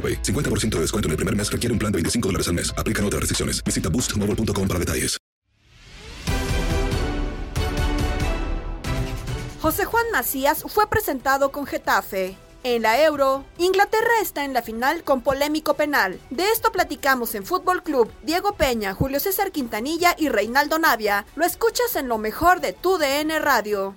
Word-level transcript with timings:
50% 0.00 0.76
de 0.76 0.80
descuento 0.80 1.08
en 1.08 1.12
el 1.12 1.16
primer 1.16 1.36
mes 1.36 1.52
requiere 1.52 1.72
un 1.72 1.78
plan 1.78 1.92
de 1.92 1.96
25 1.96 2.28
dólares 2.28 2.48
al 2.48 2.54
mes. 2.54 2.72
Aplican 2.76 3.04
otras 3.04 3.20
restricciones. 3.20 3.62
Visita 3.62 3.90
boostmobile.com 3.90 4.66
para 4.66 4.80
detalles. 4.80 5.20
José 9.60 9.84
Juan 9.84 10.06
Macías 10.10 10.64
fue 10.68 10.88
presentado 10.88 11.52
con 11.52 11.66
Getafe. 11.66 12.38
En 12.62 12.82
la 12.82 13.02
Euro, 13.02 13.44
Inglaterra 13.58 14.20
está 14.22 14.44
en 14.44 14.54
la 14.54 14.62
final 14.62 15.02
con 15.04 15.22
polémico 15.22 15.74
penal. 15.74 16.18
De 16.30 16.50
esto 16.50 16.72
platicamos 16.72 17.34
en 17.34 17.44
Fútbol 17.44 17.82
Club. 17.82 18.10
Diego 18.22 18.54
Peña, 18.54 18.94
Julio 18.94 19.20
César 19.20 19.52
Quintanilla 19.52 20.14
y 20.18 20.30
Reinaldo 20.30 20.78
Navia. 20.78 21.26
Lo 21.36 21.44
escuchas 21.44 21.94
en 21.96 22.08
lo 22.08 22.16
mejor 22.16 22.60
de 22.60 22.72
tu 22.72 22.96
DN 22.96 23.38
Radio. 23.38 23.94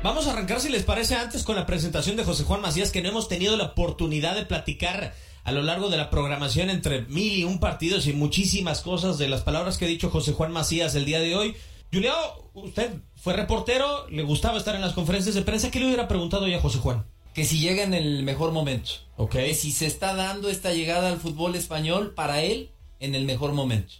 Vamos 0.00 0.28
a 0.28 0.32
arrancar, 0.32 0.60
si 0.60 0.68
les 0.68 0.84
parece, 0.84 1.16
antes 1.16 1.42
con 1.42 1.56
la 1.56 1.66
presentación 1.66 2.14
de 2.14 2.24
José 2.24 2.44
Juan 2.44 2.60
Macías, 2.60 2.92
que 2.92 3.02
no 3.02 3.08
hemos 3.08 3.28
tenido 3.28 3.56
la 3.56 3.64
oportunidad 3.64 4.36
de 4.36 4.46
platicar 4.46 5.12
a 5.42 5.50
lo 5.50 5.62
largo 5.62 5.88
de 5.88 5.96
la 5.96 6.08
programación 6.08 6.70
entre 6.70 7.02
mil 7.06 7.36
y 7.36 7.42
un 7.42 7.58
partidos 7.58 8.06
y 8.06 8.12
muchísimas 8.12 8.80
cosas 8.80 9.18
de 9.18 9.28
las 9.28 9.42
palabras 9.42 9.76
que 9.76 9.86
ha 9.86 9.88
dicho 9.88 10.08
José 10.08 10.32
Juan 10.32 10.52
Macías 10.52 10.94
el 10.94 11.04
día 11.04 11.18
de 11.18 11.34
hoy. 11.34 11.56
Julio, 11.92 12.12
usted 12.54 12.92
fue 13.16 13.32
reportero, 13.32 14.08
le 14.08 14.22
gustaba 14.22 14.58
estar 14.58 14.76
en 14.76 14.82
las 14.82 14.92
conferencias 14.92 15.34
de 15.34 15.42
prensa. 15.42 15.72
¿Qué 15.72 15.80
le 15.80 15.86
hubiera 15.86 16.06
preguntado 16.06 16.46
ya 16.46 16.58
a 16.58 16.60
José 16.60 16.78
Juan? 16.78 17.04
Que 17.34 17.44
si 17.44 17.58
llega 17.58 17.82
en 17.82 17.92
el 17.92 18.22
mejor 18.22 18.52
momento. 18.52 18.90
Ok. 19.16 19.32
Que 19.32 19.54
si 19.54 19.72
se 19.72 19.86
está 19.86 20.14
dando 20.14 20.48
esta 20.48 20.72
llegada 20.72 21.08
al 21.08 21.18
fútbol 21.18 21.56
español 21.56 22.14
para 22.14 22.42
él 22.42 22.70
en 23.00 23.16
el 23.16 23.24
mejor 23.24 23.52
momento. 23.52 23.94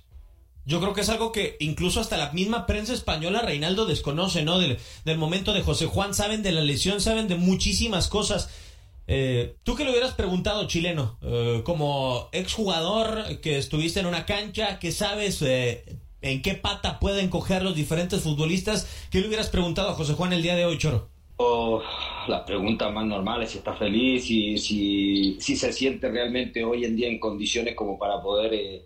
Yo 0.69 0.81
creo 0.81 0.93
que 0.93 1.01
es 1.01 1.09
algo 1.09 1.33
que 1.33 1.57
incluso 1.61 1.99
hasta 1.99 2.19
la 2.19 2.31
misma 2.33 2.67
prensa 2.67 2.93
española, 2.93 3.41
Reinaldo, 3.41 3.87
desconoce, 3.87 4.43
¿no? 4.43 4.59
Del, 4.59 4.77
momento 5.17 5.55
de 5.55 5.63
José 5.63 5.87
Juan, 5.87 6.13
saben 6.13 6.43
de 6.43 6.53
la 6.53 6.61
lesión, 6.61 7.01
saben 7.01 7.27
de 7.27 7.37
muchísimas 7.37 8.09
cosas. 8.09 8.51
Eh, 9.07 9.57
¿Tú 9.63 9.77
qué 9.77 9.85
le 9.85 9.93
hubieras 9.93 10.13
preguntado, 10.13 10.67
chileno? 10.67 11.17
Eh, 11.23 11.63
como 11.65 12.29
exjugador 12.33 13.41
que 13.41 13.57
estuviste 13.57 14.01
en 14.01 14.05
una 14.05 14.27
cancha, 14.27 14.79
que 14.79 14.93
sabes 14.93 15.41
eh, 15.41 15.85
en 16.21 16.43
qué 16.43 16.53
pata 16.53 16.99
pueden 16.99 17.31
coger 17.31 17.63
los 17.63 17.75
diferentes 17.75 18.21
futbolistas, 18.21 18.87
¿qué 19.11 19.23
le 19.23 19.29
hubieras 19.29 19.49
preguntado 19.49 19.89
a 19.89 19.95
José 19.95 20.13
Juan 20.13 20.35
el 20.35 20.43
día 20.43 20.55
de 20.55 20.67
hoy, 20.67 20.77
Choro? 20.77 21.09
Oh, 21.39 21.81
la 22.27 22.45
pregunta 22.45 22.91
más 22.91 23.07
normal 23.07 23.43
es 23.43 23.53
si 23.53 23.59
está 23.59 23.73
feliz 23.73 24.31
y 24.31 24.59
si, 24.59 25.39
si 25.41 25.57
se 25.57 25.73
siente 25.73 26.11
realmente 26.11 26.63
hoy 26.63 26.85
en 26.85 26.95
día 26.95 27.09
en 27.09 27.19
condiciones 27.19 27.75
como 27.75 27.99
para 27.99 28.21
poder 28.21 28.53
eh, 28.53 28.83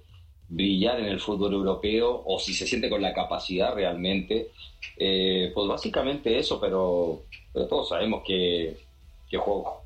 brillar 0.52 1.00
en 1.00 1.06
el 1.06 1.18
fútbol 1.18 1.54
europeo 1.54 2.22
o 2.26 2.38
si 2.38 2.52
se 2.52 2.66
siente 2.66 2.90
con 2.90 3.00
la 3.00 3.14
capacidad 3.14 3.74
realmente. 3.74 4.50
Eh, 4.96 5.50
pues 5.54 5.68
básicamente 5.68 6.38
eso, 6.38 6.60
pero, 6.60 7.22
pero 7.52 7.66
todos 7.66 7.88
sabemos 7.88 8.22
que, 8.26 8.76
que 9.28 9.38
juego 9.38 9.82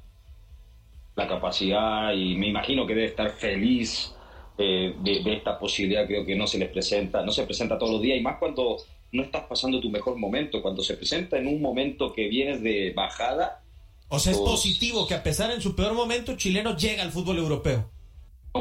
la 1.15 1.29
capacidad 1.29 2.13
y 2.13 2.35
me 2.35 2.49
imagino 2.49 2.87
que 2.87 2.95
debe 2.95 3.07
estar 3.09 3.31
feliz 3.31 4.13
eh, 4.59 4.95
de, 5.01 5.23
de, 5.23 5.35
esta 5.35 5.59
posibilidad, 5.59 6.07
creo 6.07 6.25
que 6.25 6.35
no 6.35 6.47
se 6.47 6.59
les 6.59 6.71
presenta, 6.71 7.23
no 7.23 7.31
se 7.31 7.45
presenta 7.45 7.79
todos 7.79 7.93
los 7.93 8.03
días 8.03 8.19
y 8.19 8.23
más 8.23 8.39
cuando 8.39 8.79
no 9.13 9.23
estás 9.23 9.45
pasando 9.45 9.81
tu 9.81 9.91
mejor 9.91 10.17
momento, 10.17 10.61
cuando 10.61 10.83
se 10.83 10.97
presenta 10.97 11.39
en 11.39 11.47
un 11.47 11.63
momento 11.63 12.13
que 12.13 12.29
vienes 12.29 12.63
de 12.63 12.93
bajada. 12.95 13.63
O 14.09 14.19
sea, 14.19 14.33
es 14.33 14.39
pues, 14.39 14.51
positivo 14.51 15.07
que 15.07 15.15
a 15.15 15.23
pesar 15.23 15.51
en 15.53 15.61
su 15.61 15.77
peor 15.77 15.95
momento, 15.95 16.37
chileno 16.37 16.77
llega 16.77 17.03
al 17.03 17.13
fútbol 17.13 17.39
europeo 17.39 17.96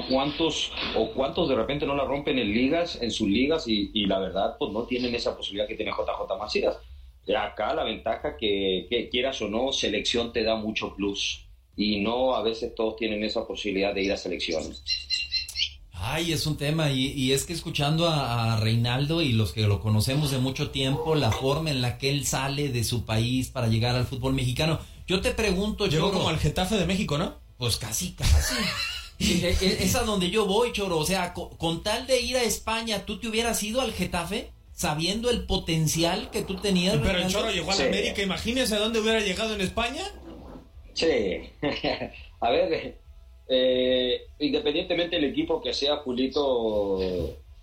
cuántos 0.07 0.71
o 0.95 1.11
cuántos 1.11 1.49
de 1.49 1.55
repente 1.55 1.85
no 1.85 1.95
la 1.95 2.05
rompen 2.05 2.39
en 2.39 2.53
ligas, 2.53 3.01
en 3.01 3.11
sus 3.11 3.27
ligas 3.27 3.67
y, 3.67 3.91
y 3.93 4.05
la 4.05 4.19
verdad 4.19 4.55
pues 4.57 4.71
no 4.71 4.83
tienen 4.83 5.13
esa 5.15 5.35
posibilidad 5.35 5.67
que 5.67 5.75
tiene 5.75 5.91
JJ 5.91 6.37
Macías. 6.37 6.77
Acá 7.37 7.73
la 7.73 7.83
ventaja 7.83 8.37
que, 8.37 8.87
que, 8.89 9.09
quieras 9.09 9.41
o 9.41 9.47
no, 9.47 9.71
selección 9.71 10.31
te 10.31 10.43
da 10.43 10.55
mucho 10.55 10.93
plus 10.95 11.45
y 11.75 11.99
no 11.99 12.35
a 12.35 12.43
veces 12.43 12.73
todos 12.75 12.95
tienen 12.95 13.23
esa 13.23 13.47
posibilidad 13.47 13.93
de 13.93 14.03
ir 14.03 14.11
a 14.11 14.17
selecciones. 14.17 14.83
Ay, 15.91 16.33
es 16.33 16.45
un 16.45 16.57
tema 16.57 16.91
y, 16.91 17.13
y 17.13 17.31
es 17.31 17.45
que 17.45 17.53
escuchando 17.53 18.07
a, 18.07 18.53
a, 18.53 18.59
Reinaldo 18.59 19.21
y 19.21 19.31
los 19.31 19.53
que 19.53 19.61
lo 19.61 19.81
conocemos 19.81 20.29
de 20.29 20.37
mucho 20.37 20.69
tiempo, 20.69 21.15
la 21.15 21.31
forma 21.31 21.71
en 21.71 21.81
la 21.81 21.97
que 21.97 22.11
él 22.11 22.25
sale 22.25 22.69
de 22.69 22.83
su 22.83 23.05
país 23.05 23.49
para 23.49 23.67
llegar 23.67 23.95
al 23.95 24.05
fútbol 24.05 24.33
mexicano, 24.33 24.79
yo 25.07 25.21
te 25.21 25.31
pregunto, 25.31 25.87
llegó 25.87 26.11
como 26.11 26.29
al 26.29 26.37
Getafe 26.37 26.77
de 26.77 26.85
México, 26.85 27.17
¿no? 27.17 27.35
Pues 27.57 27.77
casi, 27.77 28.13
casi. 28.13 28.55
Es 29.19 29.95
a 29.95 30.03
donde 30.03 30.29
yo 30.29 30.45
voy, 30.45 30.71
Choro. 30.71 30.97
O 30.97 31.05
sea, 31.05 31.33
con, 31.33 31.49
con, 31.57 31.83
tal 31.83 32.07
de 32.07 32.21
ir 32.21 32.37
a 32.37 32.43
España, 32.43 33.05
¿tú 33.05 33.19
te 33.19 33.27
hubieras 33.27 33.61
ido 33.63 33.81
al 33.81 33.93
Getafe? 33.93 34.51
Sabiendo 34.73 35.29
el 35.29 35.45
potencial 35.45 36.29
que 36.31 36.41
tú 36.41 36.57
tenías. 36.57 36.97
Pero 36.97 37.17
el 37.19 37.27
Choro 37.27 37.49
llegó 37.49 37.71
a 37.71 37.75
la 37.75 37.81
sí. 37.81 37.87
América. 37.87 38.21
Imagínese 38.21 38.75
a 38.75 38.79
dónde 38.79 38.99
hubiera 38.99 39.21
llegado 39.21 39.55
en 39.55 39.61
España. 39.61 40.03
Sí. 40.93 41.49
a 42.41 42.49
ver, 42.49 42.97
eh, 43.47 44.21
independientemente 44.39 45.15
del 45.15 45.25
equipo 45.25 45.61
que 45.61 45.73
sea, 45.73 45.97
Julito, 45.97 46.99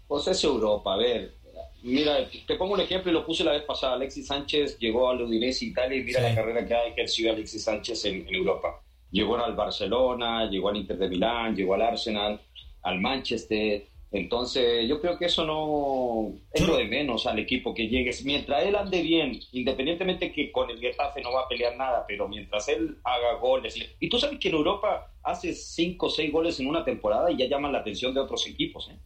pues 0.08 0.26
es 0.28 0.42
Europa. 0.44 0.94
A 0.94 0.96
ver, 0.96 1.34
mira, 1.82 2.26
te 2.46 2.56
pongo 2.56 2.74
un 2.74 2.80
ejemplo 2.80 3.10
y 3.10 3.14
lo 3.14 3.26
puse 3.26 3.44
la 3.44 3.52
vez 3.52 3.64
pasada. 3.64 3.94
Alexis 3.94 4.26
Sánchez 4.26 4.78
llegó 4.78 5.10
al 5.10 5.20
Udinese 5.20 5.66
Italia 5.66 5.98
y 5.98 6.04
mira 6.04 6.20
sí. 6.20 6.26
la 6.26 6.34
carrera 6.34 6.66
que 6.66 6.74
ha 6.74 6.86
ejercido 6.86 7.32
Alexis 7.32 7.64
Sánchez 7.64 8.06
en, 8.06 8.26
en 8.26 8.34
Europa 8.34 8.82
llegó 9.12 9.36
al 9.36 9.54
Barcelona, 9.54 10.50
llegó 10.50 10.70
al 10.70 10.78
Inter 10.78 10.98
de 10.98 11.08
Milán, 11.08 11.54
llegó 11.54 11.74
al 11.74 11.82
Arsenal, 11.82 12.40
al 12.82 13.00
Manchester. 13.00 13.86
Entonces, 14.10 14.86
yo 14.88 15.00
creo 15.00 15.16
que 15.16 15.26
eso 15.26 15.44
no 15.46 16.34
es 16.52 16.66
lo 16.66 16.76
de 16.76 16.84
menos 16.84 17.26
al 17.26 17.38
equipo 17.38 17.72
que 17.72 17.88
llegue. 17.88 18.10
Mientras 18.24 18.64
él 18.64 18.76
ande 18.76 19.00
bien, 19.00 19.38
independientemente 19.52 20.32
que 20.32 20.52
con 20.52 20.68
el 20.68 20.78
Getafe 20.78 21.22
no 21.22 21.32
va 21.32 21.42
a 21.42 21.48
pelear 21.48 21.76
nada, 21.76 22.04
pero 22.06 22.28
mientras 22.28 22.68
él 22.68 22.98
haga 23.04 23.34
goles. 23.34 23.74
Y 24.00 24.08
tú 24.08 24.18
sabes 24.18 24.38
que 24.38 24.48
en 24.48 24.56
Europa 24.56 25.14
hace 25.22 25.54
5 25.54 26.06
o 26.06 26.10
6 26.10 26.32
goles 26.32 26.60
en 26.60 26.66
una 26.66 26.84
temporada 26.84 27.30
y 27.30 27.38
ya 27.38 27.46
llaman 27.46 27.72
la 27.72 27.78
atención 27.78 28.12
de 28.12 28.20
otros 28.20 28.46
equipos. 28.46 28.90
¿eh? 28.90 28.98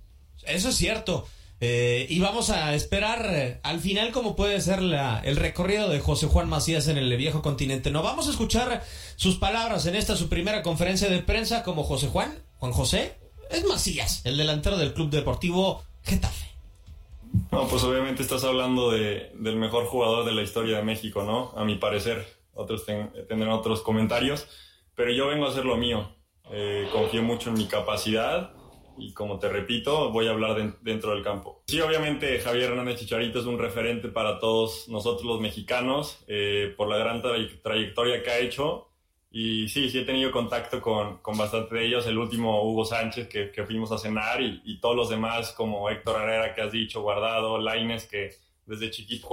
Eso 0.44 0.70
es 0.70 0.74
cierto. 0.74 1.26
Eh, 1.60 2.06
y 2.10 2.20
vamos 2.20 2.50
a 2.50 2.74
esperar 2.74 3.26
eh, 3.30 3.60
al 3.62 3.80
final 3.80 4.12
cómo 4.12 4.36
puede 4.36 4.60
ser 4.60 4.80
el 4.80 5.36
recorrido 5.36 5.88
de 5.88 6.00
José 6.00 6.26
Juan 6.26 6.50
Macías 6.50 6.86
en 6.88 6.98
el 6.98 7.16
viejo 7.16 7.40
continente. 7.40 7.90
No 7.90 8.02
vamos 8.02 8.28
a 8.28 8.30
escuchar 8.30 8.84
sus 9.16 9.36
palabras 9.36 9.86
en 9.86 9.96
esta 9.96 10.16
su 10.16 10.28
primera 10.28 10.62
conferencia 10.62 11.08
de 11.08 11.22
prensa 11.22 11.62
como 11.62 11.82
José 11.82 12.08
Juan, 12.08 12.34
Juan 12.58 12.72
José, 12.72 13.16
es 13.50 13.64
Macías, 13.64 14.20
el 14.24 14.36
delantero 14.36 14.76
del 14.76 14.92
Club 14.92 15.08
Deportivo 15.10 15.82
Getafe. 16.02 16.46
No, 17.50 17.66
pues 17.68 17.82
obviamente 17.84 18.22
estás 18.22 18.44
hablando 18.44 18.90
de, 18.90 19.30
del 19.34 19.56
mejor 19.56 19.86
jugador 19.86 20.24
de 20.24 20.32
la 20.32 20.42
historia 20.42 20.78
de 20.78 20.82
México, 20.82 21.22
¿no? 21.22 21.52
A 21.58 21.64
mi 21.64 21.76
parecer, 21.76 22.26
otros 22.54 22.84
tendrán 22.84 23.50
otros 23.50 23.82
comentarios, 23.82 24.46
pero 24.94 25.12
yo 25.12 25.26
vengo 25.28 25.46
a 25.46 25.50
hacer 25.50 25.64
lo 25.64 25.76
mío. 25.76 26.14
Eh, 26.50 26.88
confío 26.92 27.22
mucho 27.22 27.50
en 27.50 27.56
mi 27.56 27.66
capacidad 27.66 28.52
y 28.98 29.12
como 29.12 29.38
te 29.38 29.48
repito, 29.48 30.10
voy 30.10 30.28
a 30.28 30.30
hablar 30.30 30.78
dentro 30.80 31.12
del 31.12 31.22
campo. 31.22 31.62
Sí, 31.66 31.80
obviamente 31.80 32.38
Javier 32.40 32.70
Hernández 32.70 33.00
Chicharito 33.00 33.40
es 33.40 33.46
un 33.46 33.58
referente 33.58 34.08
para 34.08 34.38
todos 34.38 34.88
nosotros 34.88 35.24
los 35.24 35.40
mexicanos 35.40 36.24
eh, 36.26 36.74
por 36.76 36.88
la 36.88 36.98
gran 36.98 37.22
trayectoria 37.22 38.22
que 38.22 38.30
ha 38.30 38.38
hecho 38.38 38.88
y 39.38 39.68
sí, 39.68 39.90
sí 39.90 39.98
he 39.98 40.04
tenido 40.06 40.30
contacto 40.30 40.80
con, 40.80 41.18
con 41.18 41.36
bastante 41.36 41.74
de 41.74 41.86
ellos. 41.86 42.06
El 42.06 42.16
último, 42.16 42.62
Hugo 42.62 42.86
Sánchez, 42.86 43.28
que, 43.28 43.50
que 43.50 43.66
fuimos 43.66 43.92
a 43.92 43.98
cenar, 43.98 44.40
y, 44.40 44.62
y, 44.64 44.80
todos 44.80 44.96
los 44.96 45.10
demás, 45.10 45.52
como 45.52 45.90
Héctor 45.90 46.22
Herrera, 46.22 46.54
que 46.54 46.62
has 46.62 46.72
dicho, 46.72 47.02
Guardado, 47.02 47.58
Laines, 47.58 48.06
que 48.06 48.30
desde 48.64 48.90
chiquito 48.90 49.26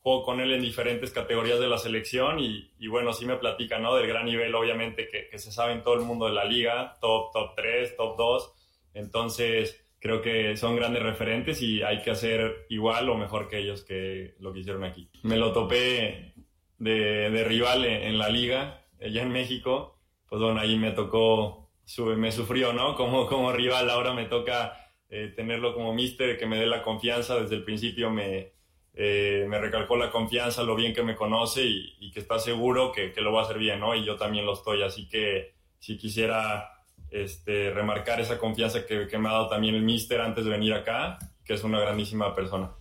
juego, 0.00 0.22
con 0.22 0.38
él 0.38 0.52
en 0.52 0.62
diferentes 0.62 1.10
categorías 1.10 1.58
de 1.58 1.66
la 1.66 1.78
selección. 1.78 2.38
Y, 2.38 2.70
y, 2.78 2.86
bueno, 2.86 3.12
sí 3.12 3.26
me 3.26 3.34
platica, 3.34 3.80
¿no? 3.80 3.96
Del 3.96 4.06
gran 4.06 4.26
nivel, 4.26 4.54
obviamente, 4.54 5.08
que, 5.08 5.28
que 5.28 5.40
se 5.40 5.50
sabe 5.50 5.72
en 5.72 5.82
todo 5.82 5.94
el 5.94 6.02
mundo 6.02 6.26
de 6.26 6.32
la 6.32 6.44
liga, 6.44 6.96
top, 7.00 7.32
top 7.32 7.56
3, 7.56 7.96
top 7.96 8.16
2. 8.16 8.52
Entonces, 8.96 9.84
creo 10.00 10.22
que 10.22 10.56
son 10.56 10.74
grandes 10.74 11.02
referentes 11.02 11.60
y 11.62 11.82
hay 11.82 12.02
que 12.02 12.10
hacer 12.10 12.66
igual 12.68 13.08
o 13.08 13.16
mejor 13.16 13.48
que 13.48 13.58
ellos 13.58 13.84
que 13.84 14.34
lo 14.40 14.52
que 14.52 14.60
hicieron 14.60 14.84
aquí. 14.84 15.10
Me 15.22 15.36
lo 15.36 15.52
topé 15.52 16.34
de, 16.78 17.30
de 17.30 17.44
rival 17.44 17.84
en, 17.84 18.02
en 18.02 18.18
la 18.18 18.28
liga 18.28 18.82
allá 19.00 19.22
en 19.22 19.30
México, 19.30 19.98
pues 20.28 20.40
bueno, 20.40 20.60
ahí 20.60 20.76
me 20.76 20.92
tocó, 20.92 21.70
me 22.16 22.32
sufrió, 22.32 22.72
¿no? 22.72 22.94
Como, 22.94 23.26
como 23.26 23.52
rival, 23.52 23.90
ahora 23.90 24.12
me 24.12 24.26
toca 24.26 24.90
eh, 25.08 25.32
tenerlo 25.34 25.74
como 25.74 25.94
mister, 25.94 26.38
que 26.38 26.46
me 26.46 26.58
dé 26.58 26.66
la 26.66 26.82
confianza, 26.82 27.38
desde 27.40 27.56
el 27.56 27.64
principio 27.64 28.10
me, 28.10 28.52
eh, 28.94 29.44
me 29.48 29.58
recalcó 29.58 29.96
la 29.96 30.10
confianza, 30.10 30.62
lo 30.62 30.74
bien 30.74 30.94
que 30.94 31.02
me 31.02 31.14
conoce 31.14 31.62
y, 31.64 32.10
que 32.10 32.20
está 32.20 32.38
seguro 32.38 32.92
que, 32.92 33.12
que, 33.12 33.20
lo 33.20 33.32
va 33.32 33.42
a 33.42 33.44
hacer 33.44 33.58
bien, 33.58 33.80
¿no? 33.80 33.94
Y 33.94 34.04
yo 34.04 34.16
también 34.16 34.46
lo 34.46 34.54
estoy, 34.54 34.82
así 34.82 35.08
que 35.08 35.54
si 35.78 35.98
quisiera 35.98 36.75
este, 37.10 37.70
remarcar 37.70 38.20
esa 38.20 38.38
confianza 38.38 38.86
que, 38.86 39.06
que 39.08 39.18
me 39.18 39.28
ha 39.28 39.32
dado 39.32 39.48
también 39.48 39.74
el 39.74 39.82
mister 39.82 40.20
antes 40.20 40.44
de 40.44 40.50
venir 40.50 40.74
acá, 40.74 41.18
que 41.44 41.54
es 41.54 41.64
una 41.64 41.80
grandísima 41.80 42.34
persona. 42.34 42.72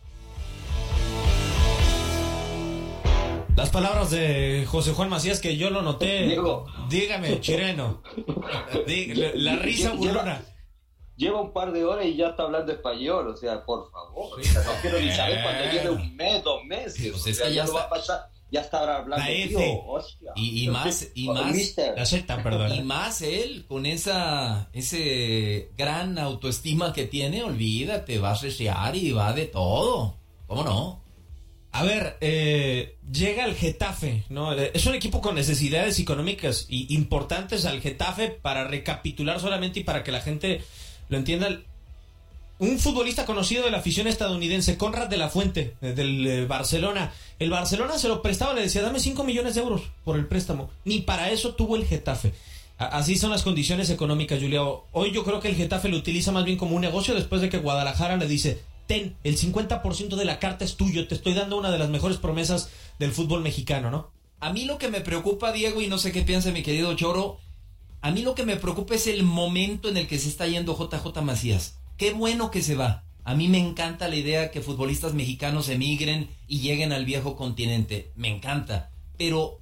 Las 3.56 3.70
palabras 3.70 4.12
de 4.12 4.66
José 4.68 4.92
Juan 4.92 5.10
Macías 5.10 5.40
que 5.40 5.56
yo 5.56 5.70
lo 5.70 5.82
noté. 5.82 6.28
Diego. 6.28 6.66
Dígame, 6.90 7.40
chireno. 7.40 8.04
La 9.36 9.56
risa 9.56 9.94
burlona. 9.94 10.44
Lleva 11.16 11.40
un 11.40 11.54
par 11.54 11.72
de 11.72 11.86
horas 11.86 12.06
y 12.06 12.18
ya 12.18 12.28
está 12.28 12.44
hablando 12.44 12.74
español, 12.74 13.30
o 13.30 13.38
sea, 13.38 13.64
por 13.64 13.90
favor. 13.90 14.38
O 14.38 14.44
sea, 14.44 14.62
no 14.62 14.72
quiero 14.82 15.00
ni 15.00 15.10
saber 15.10 15.42
cuando 15.42 15.72
lleve 15.72 15.90
un 15.90 16.16
mes, 16.18 16.44
dos 16.44 16.66
meses. 16.66 17.12
Pues 17.12 17.26
o 17.26 17.34
sea, 17.34 17.48
ya, 17.48 17.66
ya 17.66 17.72
va 17.72 17.84
a 17.84 17.90
pasar 17.90 18.30
ya 18.52 18.62
está 18.62 18.98
hablando 18.98 19.26
tío, 19.26 19.60
y, 20.36 20.64
y, 20.64 20.68
más 20.70 21.08
y 21.14 21.28
más 21.28 21.76
perdón. 22.44 22.76
y 22.76 22.82
más 22.84 23.22
él 23.22 23.66
con 23.68 23.86
esa 23.86 24.70
ese 24.72 25.72
gran 25.78 26.18
autoestima 26.18 26.94
que 26.94 27.06
tiene 27.06 27.44
olvídate 27.44 28.20
va 28.20 28.32
a 28.32 28.36
resear 28.36 28.96
y 28.96 29.12
va 29.12 29.34
de 29.34 29.46
todo 29.46 30.18
cómo 30.48 30.64
no 30.64 31.06
a 31.76 31.84
ver, 31.84 32.16
eh, 32.22 32.96
llega 33.12 33.44
el 33.44 33.54
Getafe, 33.54 34.24
¿no? 34.30 34.54
Es 34.54 34.86
un 34.86 34.96
equipo 34.96 35.20
con 35.20 35.36
necesidades 35.36 36.00
económicas 36.00 36.68
y 36.70 36.96
importantes 36.96 37.66
al 37.66 37.82
Getafe 37.82 38.30
para 38.30 38.64
recapitular 38.64 39.42
solamente 39.42 39.82
y 39.82 39.84
para 39.84 40.02
que 40.02 40.14
la 40.14 40.22
gente 40.22 40.62
lo 41.10 41.18
entienda. 41.18 41.50
Un 42.58 42.80
futbolista 42.80 43.26
conocido 43.26 43.66
de 43.66 43.72
la 43.72 43.80
afición 43.80 44.08
estadounidense, 44.08 44.78
Conrad 44.78 45.08
de 45.10 45.18
la 45.18 45.30
Fuente, 45.30 45.76
eh, 45.82 45.92
del 45.92 46.26
eh, 46.26 46.46
Barcelona. 46.46 47.12
El 47.38 47.50
Barcelona 47.50 47.98
se 47.98 48.08
lo 48.08 48.22
prestaba, 48.22 48.54
le 48.54 48.62
decía, 48.62 48.82
dame 48.82 49.02
5 49.02 49.26
millones 49.26 49.56
de 49.56 49.62
euros 49.62 49.82
por 50.06 50.16
el 50.16 50.26
préstamo. 50.26 50.70
Ni 50.86 51.02
para 51.02 51.32
eso 51.32 51.56
tuvo 51.56 51.76
el 51.76 51.86
Getafe. 51.86 52.34
Así 52.78 53.18
son 53.18 53.32
las 53.32 53.44
condiciones 53.44 53.90
económicas, 53.90 54.40
Julio. 54.40 54.86
Hoy 54.94 55.12
yo 55.12 55.26
creo 55.26 55.42
que 55.42 55.50
el 55.50 55.56
Getafe 55.56 55.90
lo 55.90 55.98
utiliza 55.98 56.32
más 56.32 56.46
bien 56.46 56.58
como 56.58 56.76
un 56.76 56.82
negocio 56.82 57.14
después 57.14 57.42
de 57.42 57.50
que 57.50 57.58
Guadalajara 57.58 58.16
le 58.16 58.28
dice, 58.28 58.62
ten, 58.88 59.18
el 59.26 59.38
50% 59.38 60.16
de 60.16 60.26
la 60.26 60.40
carta 60.40 60.64
es 60.64 60.78
tuyo, 60.78 61.08
te 61.10 61.16
estoy 61.16 61.34
dando 61.34 61.58
una 61.58 61.72
de 61.72 61.80
las 61.80 61.90
mejores 61.90 62.18
promesas 62.18 62.70
del 63.00 63.12
fútbol 63.12 63.42
mexicano, 63.42 63.92
¿no? 63.92 64.12
A 64.40 64.54
mí 64.54 64.64
lo 64.64 64.78
que 64.78 64.90
me 64.90 65.02
preocupa, 65.02 65.52
Diego, 65.52 65.82
y 65.82 65.88
no 65.88 65.98
sé 65.98 66.14
qué 66.14 66.22
piensa 66.22 66.52
mi 66.52 66.64
querido 66.64 66.94
Choro, 66.96 67.38
a 68.02 68.12
mí 68.12 68.22
lo 68.22 68.36
que 68.36 68.46
me 68.46 68.56
preocupa 68.56 68.96
es 68.96 69.08
el 69.08 69.24
momento 69.24 69.90
en 69.90 69.98
el 69.98 70.08
que 70.08 70.20
se 70.20 70.30
está 70.30 70.48
yendo 70.48 70.78
JJ 70.78 71.22
Macías. 71.22 71.76
Qué 71.98 72.14
bueno 72.14 72.52
que 72.52 72.62
se 72.62 72.76
va. 72.76 73.04
A 73.24 73.36
mí 73.36 73.48
me 73.48 73.58
encanta 73.58 74.08
la 74.08 74.16
idea 74.16 74.52
que 74.52 74.62
futbolistas 74.62 75.14
mexicanos 75.14 75.70
emigren 75.70 76.30
y 76.48 76.60
lleguen 76.60 76.92
al 76.92 77.06
viejo 77.06 77.36
continente. 77.36 78.12
Me 78.16 78.28
encanta. 78.28 78.92
Pero 79.18 79.60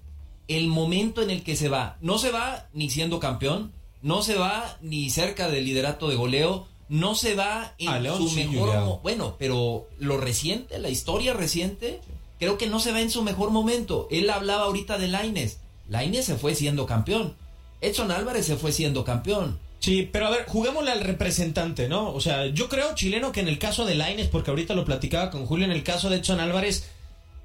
el 0.48 0.68
momento 0.68 1.22
en 1.22 1.30
el 1.30 1.44
que 1.44 1.56
se 1.56 1.70
va, 1.70 1.98
no 2.02 2.18
se 2.18 2.32
va 2.32 2.68
ni 2.74 2.90
siendo 2.90 3.20
campeón, 3.20 3.72
no 4.02 4.22
se 4.22 4.36
va 4.36 4.78
ni 4.82 5.10
cerca 5.10 5.50
del 5.50 5.66
liderato 5.66 6.10
de 6.10 6.16
goleo, 6.16 6.68
no 6.90 7.16
se 7.16 7.36
va 7.36 7.74
en 7.78 8.06
su 8.06 8.30
mejor 8.32 9.00
bueno, 9.02 9.36
pero 9.40 9.88
lo 9.98 10.18
reciente, 10.18 10.78
la 10.80 10.90
historia 10.90 11.34
reciente, 11.34 12.02
creo 12.40 12.58
que 12.58 12.68
no 12.68 12.80
se 12.80 12.92
va 12.92 13.02
en 13.02 13.10
su 13.10 13.24
mejor 13.24 13.52
momento. 13.52 14.08
Él 14.12 14.30
hablaba 14.30 14.66
ahorita 14.66 14.98
de 14.98 15.08
Laines. 15.08 15.60
Laines 15.88 16.26
se 16.26 16.36
fue 16.36 16.54
siendo 16.56 16.86
campeón. 16.86 17.36
Edson 17.80 18.12
Álvarez 18.12 18.46
se 18.46 18.58
fue 18.58 18.72
siendo 18.72 19.04
campeón. 19.06 19.60
Sí, 19.84 20.08
pero 20.10 20.28
a 20.28 20.30
ver, 20.30 20.46
juguémosle 20.48 20.92
al 20.92 21.02
representante, 21.02 21.90
¿no? 21.90 22.14
O 22.14 22.22
sea, 22.22 22.46
yo 22.46 22.70
creo, 22.70 22.96
chileno, 22.96 23.34
que 23.34 23.42
en 23.42 23.50
el 23.50 23.60
caso 23.60 23.84
de 23.84 23.96
Laines, 23.96 24.30
porque 24.30 24.50
ahorita 24.50 24.76
lo 24.76 24.86
platicaba 24.86 25.30
con 25.30 25.46
Julio, 25.46 25.66
en 25.66 25.74
el 25.74 25.84
caso 25.84 26.10
de 26.10 26.20
Edson 26.20 26.40
Álvarez, 26.40 26.90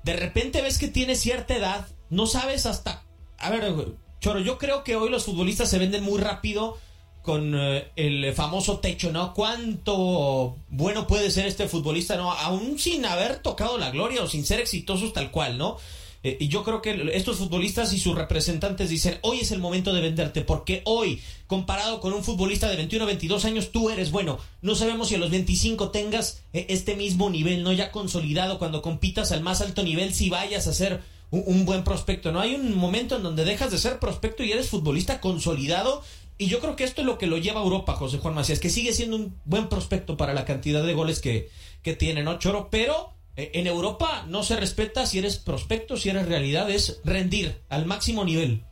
de 0.04 0.12
repente 0.14 0.62
ves 0.62 0.78
que 0.78 0.86
tiene 0.86 1.16
cierta 1.16 1.56
edad, 1.56 1.88
no 2.10 2.28
sabes 2.28 2.64
hasta... 2.64 3.02
A 3.38 3.50
ver, 3.50 3.74
Choro, 4.20 4.38
yo 4.38 4.56
creo 4.56 4.84
que 4.84 4.94
hoy 4.94 5.10
los 5.10 5.24
futbolistas 5.24 5.68
se 5.68 5.80
venden 5.80 6.04
muy 6.04 6.20
rápido 6.20 6.78
con 7.22 7.58
eh, 7.58 7.90
el 7.96 8.32
famoso 8.34 8.78
techo, 8.78 9.10
¿no? 9.10 9.34
¿Cuánto 9.34 10.58
bueno 10.68 11.08
puede 11.08 11.32
ser 11.32 11.46
este 11.46 11.66
futbolista, 11.66 12.16
¿no? 12.16 12.30
Aún 12.30 12.78
sin 12.78 13.04
haber 13.04 13.38
tocado 13.40 13.78
la 13.78 13.90
gloria 13.90 14.22
o 14.22 14.28
sin 14.28 14.46
ser 14.46 14.60
exitosos 14.60 15.12
tal 15.12 15.32
cual, 15.32 15.58
¿no? 15.58 15.76
Eh, 16.22 16.36
y 16.40 16.48
yo 16.48 16.64
creo 16.64 16.82
que 16.82 17.10
estos 17.12 17.36
futbolistas 17.36 17.92
y 17.92 17.98
sus 17.98 18.16
representantes 18.16 18.90
dicen, 18.90 19.18
hoy 19.22 19.40
es 19.40 19.52
el 19.52 19.60
momento 19.60 19.92
de 19.92 20.00
venderte, 20.00 20.42
porque 20.42 20.82
hoy, 20.84 21.20
comparado 21.46 22.00
con 22.00 22.12
un 22.12 22.24
futbolista 22.24 22.68
de 22.68 22.76
21 22.76 23.04
o 23.04 23.06
22 23.06 23.44
años, 23.44 23.70
tú 23.70 23.90
eres 23.90 24.10
bueno. 24.10 24.38
No 24.62 24.74
sabemos 24.74 25.08
si 25.08 25.14
a 25.14 25.18
los 25.18 25.30
25 25.30 25.90
tengas 25.90 26.42
eh, 26.52 26.66
este 26.68 26.96
mismo 26.96 27.30
nivel, 27.30 27.62
¿no? 27.62 27.72
Ya 27.72 27.92
consolidado, 27.92 28.58
cuando 28.58 28.82
compitas 28.82 29.32
al 29.32 29.42
más 29.42 29.60
alto 29.60 29.82
nivel, 29.82 30.14
si 30.14 30.30
vayas 30.30 30.66
a 30.66 30.74
ser 30.74 31.02
un, 31.30 31.44
un 31.46 31.64
buen 31.64 31.84
prospecto, 31.84 32.32
¿no? 32.32 32.40
Hay 32.40 32.54
un 32.54 32.76
momento 32.76 33.16
en 33.16 33.22
donde 33.22 33.44
dejas 33.44 33.70
de 33.70 33.78
ser 33.78 33.98
prospecto 33.98 34.42
y 34.42 34.52
eres 34.52 34.68
futbolista 34.68 35.20
consolidado 35.20 36.02
y 36.38 36.46
yo 36.46 36.60
creo 36.60 36.76
que 36.76 36.84
esto 36.84 37.00
es 37.00 37.06
lo 37.06 37.18
que 37.18 37.26
lo 37.26 37.36
lleva 37.36 37.60
a 37.60 37.64
Europa, 37.64 37.94
José 37.94 38.18
Juan 38.18 38.34
Macías, 38.34 38.60
que 38.60 38.70
sigue 38.70 38.94
siendo 38.94 39.16
un 39.16 39.34
buen 39.44 39.68
prospecto 39.68 40.16
para 40.16 40.34
la 40.34 40.44
cantidad 40.44 40.84
de 40.84 40.94
goles 40.94 41.20
que, 41.20 41.50
que 41.82 41.96
tiene, 41.96 42.22
¿no, 42.22 42.38
Choro? 42.38 42.68
Pero 42.70 43.17
en 43.38 43.66
Europa 43.66 44.24
no 44.28 44.42
se 44.42 44.56
respeta 44.56 45.06
si 45.06 45.18
eres 45.18 45.38
prospecto, 45.38 45.96
si 45.96 46.08
eres 46.08 46.26
realidad, 46.28 46.68
es 46.70 47.00
rendir 47.04 47.62
al 47.68 47.86
máximo 47.86 48.24
nivel. 48.24 48.64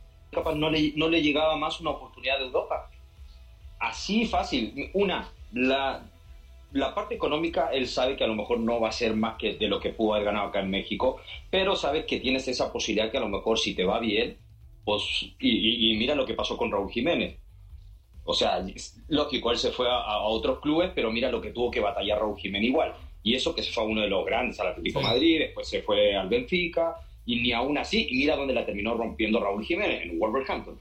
No 0.55 0.69
le, 0.69 0.93
no 0.95 1.07
le 1.07 1.21
llegaba 1.21 1.55
más 1.55 1.79
una 1.79 1.91
oportunidad 1.91 2.37
de 2.37 2.45
Europa. 2.45 2.91
Así 3.79 4.25
fácil. 4.25 4.91
Una, 4.93 5.31
la, 5.53 6.03
la 6.73 6.93
parte 6.93 7.15
económica, 7.15 7.69
él 7.71 7.87
sabe 7.87 8.17
que 8.17 8.25
a 8.25 8.27
lo 8.27 8.35
mejor 8.35 8.59
no 8.59 8.79
va 8.79 8.89
a 8.89 8.91
ser 8.91 9.15
más 9.15 9.37
que 9.37 9.53
de 9.53 9.67
lo 9.67 9.79
que 9.79 9.93
pudo 9.93 10.13
haber 10.13 10.25
ganado 10.25 10.47
acá 10.47 10.59
en 10.59 10.69
México, 10.69 11.21
pero 11.49 11.75
sabes 11.75 12.05
que 12.05 12.19
tienes 12.19 12.47
esa 12.47 12.71
posibilidad 12.71 13.09
que 13.09 13.17
a 13.17 13.21
lo 13.21 13.29
mejor 13.29 13.57
si 13.57 13.73
te 13.73 13.85
va 13.85 13.99
bien, 13.99 14.37
pues, 14.83 15.03
y, 15.39 15.91
y 15.93 15.97
mira 15.97 16.13
lo 16.13 16.25
que 16.25 16.33
pasó 16.33 16.57
con 16.57 16.71
Raúl 16.71 16.91
Jiménez 16.91 17.37
o 18.29 18.33
sea, 18.33 18.61
lógico, 19.07 19.51
él 19.51 19.57
se 19.57 19.71
fue 19.71 19.87
a, 19.89 20.19
otros 20.19 20.59
clubes, 20.59 20.91
pero 20.93 21.09
mira 21.11 21.31
lo 21.31 21.39
que 21.39 21.51
tuvo 21.51 21.71
que 21.71 21.79
batallar 21.79 22.19
Raúl 22.19 22.37
Jiménez 22.37 22.69
igual. 22.69 22.93
Y 23.23 23.35
eso 23.35 23.53
que 23.53 23.63
se 23.63 23.71
fue 23.71 23.83
a 23.83 23.87
uno 23.87 24.01
de 24.01 24.09
los 24.09 24.25
grandes, 24.25 24.59
al 24.59 24.67
Atlético 24.67 25.01
Madrid, 25.01 25.39
después 25.39 25.67
se 25.67 25.81
fue 25.81 26.15
al 26.15 26.29
Benfica, 26.29 26.95
y 27.25 27.41
ni 27.41 27.51
aún 27.51 27.77
así, 27.77 28.07
y 28.09 28.17
mira 28.17 28.35
dónde 28.35 28.53
la 28.53 28.65
terminó 28.65 28.95
rompiendo 28.95 29.39
Raúl 29.39 29.65
Jiménez, 29.65 30.03
en 30.03 30.17
Wolverhampton. 30.17 30.79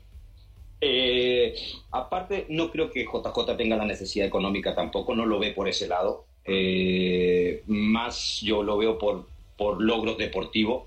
Eh, 0.81 1.55
aparte, 1.91 2.47
no 2.51 2.71
creo 2.71 2.91
que 2.91 3.05
JJ 3.05 3.57
tenga 3.57 3.77
la 3.77 3.85
necesidad 3.85 4.27
económica 4.27 4.75
tampoco, 4.75 5.15
no 5.15 5.27
lo 5.27 5.39
ve 5.39 5.53
por 5.53 5.69
ese 5.69 5.89
lado. 5.89 6.25
Eh, 6.45 7.63
más 7.67 8.41
yo 8.43 8.63
lo 8.63 8.79
veo 8.79 8.99
por, 8.99 9.27
por 9.57 9.83
logros 9.83 10.19
deportivos. 10.19 10.85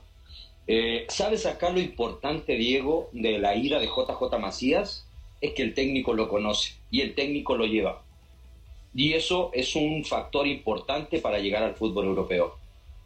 Eh, 0.68 1.06
¿Sabes 1.10 1.46
acá 1.46 1.72
lo 1.72 1.80
importante, 1.80 2.56
Diego, 2.56 3.10
de 3.12 3.40
la 3.40 3.56
ira 3.56 3.80
de 3.80 3.88
JJ 3.88 4.40
Macías? 4.40 5.08
Es 5.42 5.54
que 5.54 5.64
el 5.64 5.74
técnico 5.74 6.14
lo 6.14 6.30
conoce 6.30 6.76
y 6.92 7.02
el 7.02 7.16
técnico 7.16 7.58
lo 7.58 7.66
lleva. 7.66 8.04
Y 8.94 9.14
eso 9.14 9.52
es 9.54 9.76
un 9.76 10.04
factor 10.04 10.48
importante 10.48 11.20
para 11.20 11.40
llegar 11.40 11.64
al 11.64 11.76
fútbol 11.76 12.06
europeo. 12.06 12.56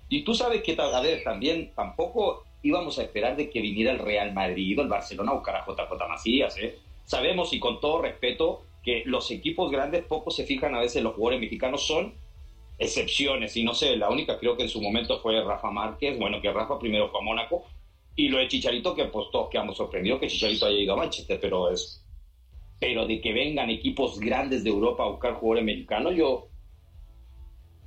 Y 0.10 0.24
tú 0.24 0.34
sabes 0.34 0.62
que, 0.62 0.78
a 0.80 1.02
ver, 1.02 1.24
también 1.24 1.72
tampoco 1.76 2.44
íbamos 2.62 2.98
a 2.98 3.04
esperar 3.04 3.36
de 3.36 3.50
que 3.50 3.62
viniera 3.62 3.92
el 3.92 4.00
Real 4.00 4.34
Madrid 4.34 4.80
o 4.80 4.82
el 4.82 4.88
Barcelona 4.88 5.32
a 5.32 5.36
buscar 5.36 5.56
a 5.56 5.66
JJ 5.66 6.08
Macías. 6.08 6.58
¿eh? 6.58 6.80
Sabemos 7.06 7.54
y 7.54 7.60
con 7.60 7.80
todo 7.80 8.02
respeto 8.02 8.64
que 8.84 9.04
los 9.06 9.32
equipos 9.32 9.72
grandes 9.72 10.04
poco 10.06 10.32
se 10.32 10.46
fijan 10.46 10.76
a 10.76 10.80
veces 10.80 11.04
los 11.04 11.16
jugadores 11.16 11.42
mexicanos 11.42 11.86
son 11.86 12.14
excepciones 12.78 13.56
y 13.56 13.64
no 13.64 13.74
sé, 13.74 13.96
la 13.96 14.10
única 14.10 14.40
creo 14.40 14.58
que 14.58 14.64
en 14.64 14.70
su 14.70 14.82
momento 14.82 15.20
fue 15.20 15.42
Rafa 15.44 15.72
Márquez, 15.72 16.18
bueno 16.18 16.42
que 16.42 16.52
Rafa 16.52 16.80
primero 16.80 17.10
fue 17.10 17.22
a 17.22 17.24
Mónaco 17.24 17.64
y 18.16 18.28
lo 18.28 18.40
de 18.40 18.48
Chicharito 18.48 18.94
que 18.94 19.06
pues 19.06 19.28
todos 19.32 19.50
quedamos 19.50 19.78
sorprendidos 19.78 20.20
que 20.20 20.28
Chicharito 20.28 20.66
haya 20.66 20.78
ido 20.78 20.94
a 20.94 20.98
Manchester, 20.98 21.40
pero 21.40 21.72
es 21.72 22.03
pero 22.84 23.08
de 23.08 23.22
que 23.22 23.32
vengan 23.32 23.70
equipos 23.70 24.20
grandes 24.20 24.66
de 24.66 24.70
Europa 24.70 25.06
a 25.06 25.08
buscar 25.08 25.36
jugadores 25.36 25.64
mexicanos, 25.64 26.16
yo 26.18 26.50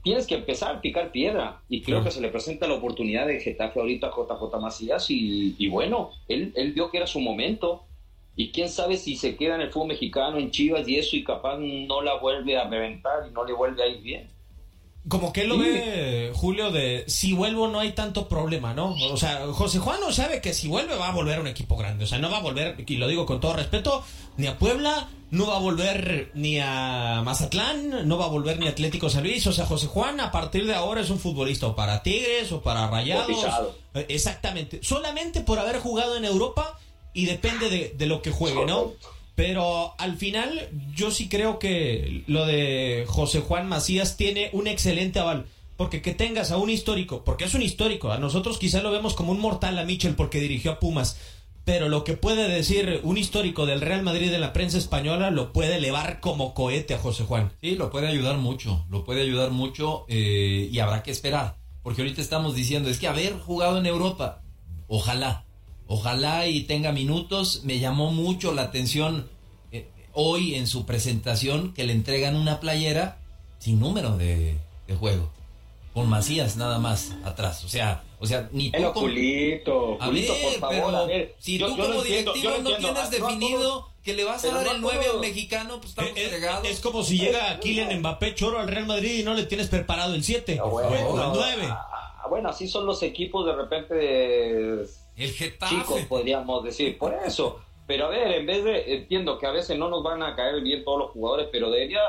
tienes 0.03 0.27
que 0.27 0.37
empezar 0.37 0.77
a 0.77 0.81
picar 0.81 1.13
piedra. 1.13 1.61
Y 1.69 1.83
creo 1.83 2.03
que 2.03 2.11
se 2.11 2.23
le 2.23 2.31
presenta 2.31 2.67
la 2.67 2.77
oportunidad 2.77 3.27
de 3.27 3.39
Getafe 3.39 3.79
ahorita 3.79 4.07
a 4.07 4.11
JJ 4.11 4.59
Macías 4.59 5.05
y, 5.11 5.69
bueno, 5.69 6.13
él, 6.29 6.51
él, 6.57 6.73
vio 6.73 6.91
que 6.91 6.97
era 6.97 7.07
su 7.07 7.21
momento. 7.21 7.85
Y 8.37 8.53
quién 8.53 8.71
sabe 8.71 8.97
si 8.97 9.17
se 9.17 9.37
queda 9.37 9.57
en 9.57 9.61
el 9.61 9.71
fútbol 9.71 9.89
mexicano, 9.89 10.39
en 10.39 10.51
Chivas 10.51 10.89
y 10.89 10.97
eso, 10.97 11.15
y 11.15 11.25
capaz 11.25 11.59
no 11.59 12.01
la 12.01 12.15
vuelve 12.15 12.57
a 12.57 12.67
reventar 12.67 13.29
y 13.29 13.35
no 13.35 13.45
le 13.45 13.53
vuelve 13.53 13.83
a 13.83 13.89
ir 13.89 14.01
bien. 14.01 14.31
Como 15.09 15.33
que 15.33 15.43
él 15.43 15.49
lo 15.49 15.59
ve, 15.59 16.33
Julio, 16.35 16.73
de 16.73 17.05
si 17.07 17.33
vuelvo 17.33 17.69
no 17.69 17.79
hay 17.79 17.93
tanto 17.93 18.29
problema, 18.29 18.75
¿no? 18.75 18.97
O 19.13 19.17
sea, 19.17 19.47
José 19.53 19.79
Juan 19.79 20.01
no 20.01 20.13
sabe 20.13 20.41
que 20.41 20.53
si 20.53 20.67
vuelve 20.67 20.97
va 20.97 21.09
a 21.09 21.13
volver 21.13 21.39
a 21.39 21.41
un 21.41 21.47
equipo 21.47 21.77
grande. 21.77 22.05
O 22.05 22.07
sea, 22.09 22.19
no 22.19 22.29
va 22.29 22.39
a 22.39 22.43
volver, 22.43 22.85
y 22.85 22.97
lo 22.97 23.07
digo 23.07 23.25
con 23.25 23.41
todo 23.41 23.53
respeto, 23.55 24.03
ni 24.37 24.49
a 24.49 24.59
Puebla, 24.59 25.09
no 25.31 25.47
va 25.47 25.57
a 25.57 25.61
volver 25.61 26.33
ni 26.35 26.59
a 26.59 27.23
Mazatlán, 27.25 28.09
no 28.09 28.19
va 28.19 28.25
a 28.25 28.29
volver 28.29 28.59
ni 28.59 28.67
a 28.67 28.71
Atlético 28.71 29.09
San 29.09 29.23
Luis. 29.23 29.47
O 29.47 29.53
sea, 29.53 29.67
José 29.67 29.87
Juan 29.87 30.19
a 30.21 30.33
partir 30.33 30.67
de 30.67 30.75
ahora 30.75 31.03
es 31.03 31.11
un 31.11 31.21
futbolista 31.21 31.69
o 31.69 31.77
para 31.77 32.03
Tigres 32.03 32.51
o 32.51 32.61
para 32.61 32.89
Rayados. 32.89 33.47
Exactamente. 34.09 34.81
Solamente 34.83 35.41
por 35.41 35.61
haber 35.61 35.79
jugado 35.79 36.17
en 36.17 36.25
Europa 36.25 36.79
y 37.13 37.27
depende 37.27 37.71
de, 37.71 37.95
de 37.97 38.07
lo 38.07 38.23
que 38.23 38.33
juegue, 38.33 38.67
¿no? 38.67 38.93
Pero 39.37 39.95
al 39.99 40.17
final 40.17 40.71
yo 40.95 41.11
sí 41.11 41.29
creo 41.29 41.59
que 41.59 42.25
lo 42.27 42.47
de 42.47 43.05
José 43.07 43.41
Juan 43.41 43.69
Macías 43.69 44.17
tiene 44.17 44.51
un 44.53 44.67
excelente 44.67 45.21
aval. 45.21 45.47
Porque 45.77 46.01
que 46.01 46.15
tengas 46.15 46.53
a 46.53 46.57
un 46.57 46.71
histórico, 46.71 47.23
porque 47.23 47.45
es 47.45 47.53
un 47.53 47.61
histórico, 47.61 48.11
a 48.11 48.17
nosotros 48.17 48.57
quizá 48.57 48.81
lo 48.81 48.91
vemos 48.91 49.13
como 49.13 49.33
un 49.33 49.41
mortal 49.41 49.79
a 49.79 49.85
Michel 49.85 50.15
porque 50.15 50.41
dirigió 50.41 50.73
a 50.73 50.81
Pumas, 50.81 51.19
pero 51.67 51.91
lo 51.91 52.03
que 52.03 52.15
puede 52.15 52.49
decir 52.49 53.01
un 53.03 53.19
histórico 53.19 53.67
del 53.67 53.83
Real 53.83 54.03
Madrid 54.03 54.33
en 54.33 54.41
la 54.41 54.55
prensa 54.55 54.79
española 54.79 55.31
lo 55.31 55.53
puede 55.53 55.77
elevar 55.77 56.21
como 56.21 56.55
cohete 56.55 56.95
a 56.95 56.99
José 56.99 57.25
Juan. 57.25 57.53
Sí, 57.61 57.75
lo 57.75 57.91
puede 57.91 58.07
ayudar 58.07 58.39
mucho, 58.39 58.87
lo 58.89 59.05
puede 59.05 59.21
ayudar 59.21 59.51
mucho 59.51 60.07
eh, 60.09 60.71
y 60.73 60.79
habrá 60.79 61.03
que 61.03 61.11
esperar, 61.11 61.57
porque 61.83 62.01
ahorita 62.01 62.23
estamos 62.23 62.55
diciendo, 62.55 62.89
es 62.89 62.99
que 62.99 63.09
haber 63.09 63.39
jugado 63.39 63.77
en 63.77 63.85
Europa, 63.85 64.45
ojalá, 64.87 65.45
Ojalá 65.89 66.47
y 66.47 66.63
tenga 66.63 66.93
minutos. 66.93 67.63
Me 67.65 67.79
llamó 67.79 68.11
mucho 68.11 68.53
la 68.53 68.63
atención 68.63 69.29
eh, 69.73 69.87
hoy 70.13 70.55
en 70.55 70.67
su 70.67 70.85
presentación 70.85 71.73
que 71.75 71.85
le 71.85 71.93
entregan 71.93 72.37
una 72.37 72.61
playera 72.61 73.19
sin 73.59 73.81
número 73.81 74.17
de, 74.17 74.57
juego. 74.99 75.31
Con 75.95 76.09
Macías 76.09 76.57
nada 76.57 76.79
más 76.79 77.13
atrás. 77.25 77.65
O 77.65 77.69
sea, 77.69 78.05
o 78.19 78.27
sea, 78.27 78.49
ni 78.53 78.71
tú. 78.71 78.79
por 78.93 80.61
favor, 80.61 80.95
a 80.95 81.05
ver. 81.05 81.35
Si 81.39 81.59
tú 81.59 81.77
como 81.77 82.03
directivo 82.03 82.53
no 82.63 82.77
tienes 82.77 83.11
definido 83.11 83.89
que 84.03 84.15
le 84.15 84.25
vas 84.25 84.45
a 84.45 84.53
dar 84.53 84.67
el 84.75 84.81
9 84.81 85.07
al 85.15 85.21
mexicano, 85.21 85.79
pues 85.79 85.91
estamos 85.91 86.13
es, 86.15 86.29
fregados. 86.29 86.69
Es 86.69 86.81
como 86.81 87.03
si 87.03 87.19
llega 87.19 87.59
Kylian 87.59 87.99
Mbappé 87.99 88.35
Choro 88.35 88.61
al 88.61 88.69
Real 88.69 88.87
Madrid 88.87 89.19
y 89.19 89.23
no 89.25 89.35
le 89.35 89.45
tienes 89.45 89.69
preparado 89.69 90.15
el 90.15 90.23
7 90.23 90.61
o 90.61 90.81
el 90.81 91.05
9. 91.35 91.69
Bueno, 92.29 92.51
así 92.51 92.69
son 92.69 92.87
los 92.87 93.03
equipos 93.03 93.47
de 93.47 93.55
repente 93.55 93.95
de 93.95 94.87
el 95.17 95.31
Getafe. 95.31 95.75
Chicos, 95.75 96.01
podríamos 96.03 96.65
decir. 96.65 96.99
Por 96.99 97.15
eso. 97.15 97.61
Pero 97.87 98.07
a 98.07 98.09
ver, 98.09 98.33
en 98.33 98.47
vez 98.47 98.65
de. 98.65 98.95
Entiendo 98.97 99.39
que 99.39 99.47
a 99.47 99.53
veces 99.53 99.79
no 99.79 99.89
nos 99.89 100.03
van 100.03 100.23
a 100.23 100.35
caer 100.35 100.61
bien 100.63 100.85
todos 100.85 100.99
los 100.99 101.11
jugadores, 101.11 101.49
pero 101.53 101.71
debería 101.71 102.01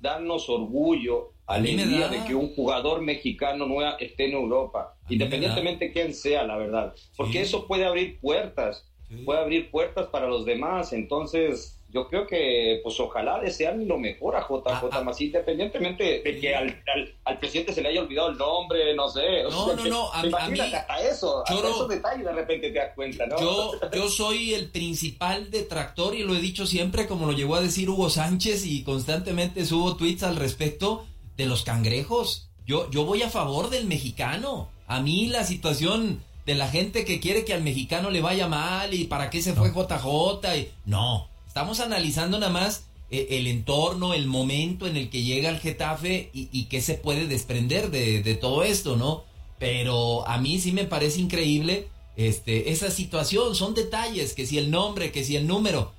darnos 0.00 0.48
orgullo, 0.48 1.32
alegría 1.46 2.08
de 2.08 2.24
que 2.24 2.34
un 2.34 2.54
jugador 2.54 3.00
mexicano 3.00 3.66
no 3.66 3.96
esté 3.96 4.26
en 4.26 4.32
Europa, 4.32 4.96
independientemente 5.08 5.86
de 5.86 5.92
quién 5.92 6.14
sea, 6.14 6.44
la 6.44 6.56
verdad. 6.56 6.94
Porque 7.16 7.40
eso 7.40 7.66
puede 7.66 7.84
abrir 7.84 8.20
puertas. 8.20 8.90
Puede 9.24 9.40
abrir 9.40 9.70
puertas 9.70 10.08
para 10.08 10.26
los 10.26 10.44
demás. 10.44 10.92
Entonces, 10.92 11.80
yo 11.94 12.08
creo 12.08 12.26
que, 12.26 12.80
pues 12.82 12.98
ojalá 12.98 13.38
desean 13.38 13.86
lo 13.86 13.96
mejor 13.96 14.34
a 14.34 14.40
JJ 14.40 14.88
ah, 14.90 15.00
más, 15.04 15.20
independientemente 15.20 16.22
de 16.24 16.40
que 16.40 16.56
al, 16.56 16.82
al, 17.24 17.38
presidente 17.38 17.72
se 17.72 17.82
le 17.82 17.90
haya 17.90 18.00
olvidado 18.00 18.30
el 18.30 18.36
nombre, 18.36 18.92
no 18.96 19.08
sé. 19.08 19.44
No, 19.44 19.76
no, 19.76 19.84
no, 19.84 20.12
a, 20.12 20.24
mí, 20.24 20.58
hasta 20.58 20.98
eso, 21.08 21.44
hasta 21.46 21.68
esos 21.68 21.88
detalles 21.88 22.24
de 22.24 22.32
repente 22.32 22.70
te 22.70 22.78
das 22.80 22.92
cuenta, 22.96 23.26
¿no? 23.26 23.38
Yo, 23.38 23.72
yo 23.94 24.08
soy 24.08 24.54
el 24.54 24.70
principal 24.70 25.52
detractor 25.52 26.16
y 26.16 26.24
lo 26.24 26.34
he 26.34 26.40
dicho 26.40 26.66
siempre, 26.66 27.06
como 27.06 27.26
lo 27.26 27.32
llegó 27.32 27.54
a 27.54 27.60
decir 27.60 27.88
Hugo 27.88 28.10
Sánchez 28.10 28.66
y 28.66 28.82
constantemente 28.82 29.64
subo 29.64 29.96
tweets 29.96 30.24
al 30.24 30.34
respecto 30.34 31.06
de 31.36 31.46
los 31.46 31.62
cangrejos. 31.62 32.50
Yo, 32.66 32.90
yo 32.90 33.04
voy 33.04 33.22
a 33.22 33.30
favor 33.30 33.70
del 33.70 33.86
mexicano. 33.86 34.68
A 34.88 35.00
mí 35.00 35.28
la 35.28 35.44
situación 35.44 36.24
de 36.44 36.56
la 36.56 36.66
gente 36.68 37.04
que 37.04 37.20
quiere 37.20 37.44
que 37.44 37.54
al 37.54 37.62
mexicano 37.62 38.10
le 38.10 38.20
vaya 38.20 38.48
mal 38.48 38.92
y 38.92 39.04
para 39.04 39.30
qué 39.30 39.40
se 39.40 39.52
fue 39.52 39.70
JJ 39.70 40.56
y 40.56 40.70
no 40.86 41.32
Estamos 41.54 41.78
analizando 41.78 42.40
nada 42.40 42.50
más 42.50 42.88
eh, 43.12 43.28
el 43.30 43.46
entorno, 43.46 44.12
el 44.12 44.26
momento 44.26 44.88
en 44.88 44.96
el 44.96 45.08
que 45.08 45.22
llega 45.22 45.50
el 45.50 45.60
Getafe 45.60 46.30
y, 46.32 46.64
qué 46.64 46.80
se 46.80 46.94
puede 46.94 47.28
desprender 47.28 47.92
de, 47.92 48.34
todo 48.34 48.64
esto, 48.64 48.96
¿no? 48.96 49.22
Pero 49.60 50.26
a 50.26 50.38
mí 50.38 50.58
sí 50.58 50.72
me 50.72 50.82
parece 50.82 51.20
increíble 51.20 51.86
este, 52.16 52.72
esa 52.72 52.90
situación. 52.90 53.54
Son 53.54 53.72
detalles, 53.72 54.34
que 54.34 54.46
si 54.46 54.58
el 54.58 54.68
nombre, 54.68 55.12
que 55.12 55.22
si 55.22 55.36
el 55.36 55.46
número. 55.46 55.92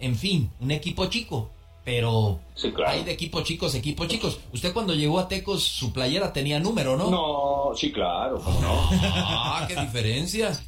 En 0.00 0.16
fin, 0.16 0.50
un 0.58 0.72
equipo 0.72 1.06
chico. 1.06 1.48
Pero 1.84 2.40
hay 2.84 3.04
de 3.04 3.12
equipos 3.12 3.44
chicos, 3.44 3.76
equipos 3.76 4.08
chicos. 4.08 4.40
Usted 4.52 4.72
cuando 4.72 4.94
llegó 4.94 5.20
a 5.20 5.28
Tecos, 5.28 5.62
su 5.62 5.92
playera 5.92 6.32
tenía 6.32 6.58
número, 6.58 6.96
¿no? 6.96 7.08
No, 7.08 7.76
sí, 7.76 7.92
claro, 7.92 8.40
¿cómo 8.42 8.60
no? 8.60 8.88
ah, 8.90 9.64
qué 9.68 9.76
diferencias 9.76 10.64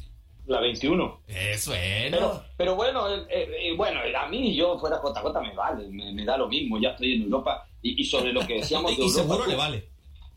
la 0.47 0.59
21. 0.59 1.21
Eso 1.27 1.73
es. 1.73 2.11
Pero, 2.11 2.43
pero 2.57 2.75
bueno, 2.75 3.07
eh, 3.09 3.25
eh, 3.29 3.73
bueno, 3.75 3.99
a 4.17 4.27
mí 4.27 4.55
yo 4.55 4.77
fuera 4.79 5.01
JJ 5.01 5.41
me 5.41 5.55
vale, 5.55 5.87
me, 5.89 6.25
da 6.25 6.37
lo 6.37 6.47
mismo, 6.47 6.79
ya 6.79 6.89
estoy 6.89 7.15
en 7.15 7.23
Europa 7.23 7.67
y, 7.81 8.03
sobre 8.03 8.33
lo 8.33 8.45
que 8.45 8.55
decíamos 8.55 8.95
de 8.97 9.03
y 9.03 9.09
seguro 9.09 9.45
le 9.45 9.55
vale. 9.55 9.85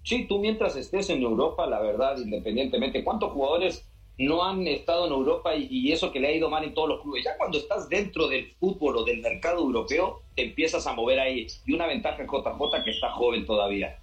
Sí, 0.03 0.27
tú 0.29 0.39
mientras 0.39 0.77
estés 0.77 1.09
en 1.11 1.23
Europa, 1.23 1.67
la 1.67 1.81
verdad, 1.81 2.19
independientemente, 2.19 3.03
¿cuántos 3.03 3.33
jugadores 3.33 3.89
no 4.19 4.45
han 4.45 4.67
estado 4.67 5.07
en 5.07 5.13
Europa 5.13 5.55
y, 5.57 5.91
eso 5.91 6.13
que 6.13 6.21
le 6.21 6.29
ha 6.29 6.33
ido 6.33 6.51
mal 6.51 6.63
en 6.65 6.75
todos 6.75 6.89
los 6.91 7.01
clubes? 7.01 7.25
Ya 7.25 7.37
cuando 7.39 7.59
estás 7.59 7.89
dentro 7.89 8.29
del 8.29 8.53
fútbol 8.61 8.99
o 8.99 9.05
del 9.05 9.21
mercado 9.21 9.61
europeo, 9.61 10.21
te 10.37 10.45
empiezas 10.45 10.87
a 10.87 10.93
mover 10.93 11.21
ahí. 11.21 11.47
Y 11.67 11.73
una 11.73 11.87
ventaja 11.87 12.23
en 12.23 12.29
JJ 12.29 12.85
que 12.85 12.91
está 12.91 13.11
joven 13.13 13.47
todavía. 13.47 13.99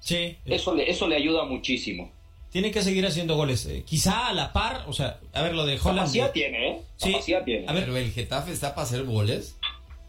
Sí. 0.00 0.36
Eso 0.44 0.74
le, 0.74 0.88
eso 0.88 1.08
le 1.08 1.16
ayuda 1.16 1.44
muchísimo 1.44 2.12
tiene 2.50 2.70
que 2.70 2.82
seguir 2.82 3.06
haciendo 3.06 3.36
goles. 3.36 3.66
Eh, 3.66 3.84
quizá 3.86 4.28
a 4.28 4.32
la 4.32 4.52
par, 4.52 4.84
o 4.88 4.92
sea, 4.92 5.20
a 5.32 5.42
ver, 5.42 5.54
lo 5.54 5.66
de 5.66 5.74
Holland. 5.74 5.98
Capacidad 5.98 6.32
tiene, 6.32 6.70
¿eh? 6.70 6.82
Sí. 6.96 7.14
tiene. 7.44 7.66
A 7.68 7.72
ver, 7.72 7.84
pero 7.84 7.96
el 7.96 8.12
Getafe 8.12 8.52
está 8.52 8.74
para 8.74 8.86
hacer 8.86 9.04
goles. 9.04 9.56